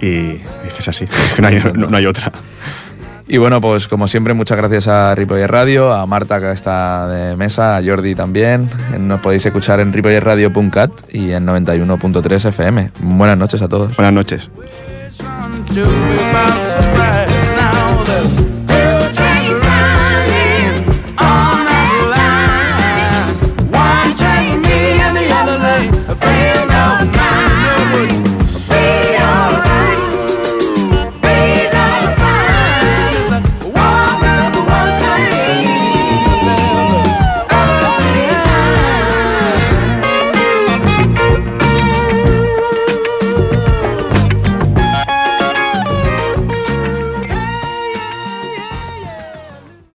[0.00, 1.04] y es que es así.
[1.04, 2.32] Es que no hay, no- no hay otra.
[3.28, 7.34] Y bueno, pues como siempre, muchas gracias a Ripoller Radio, a Marta que está de
[7.36, 8.70] mesa, a Jordi también.
[9.00, 12.90] Nos podéis escuchar en ripollerradio.cat y en 91.3 FM.
[13.00, 13.96] Buenas noches a todos.
[13.96, 14.48] Buenas noches.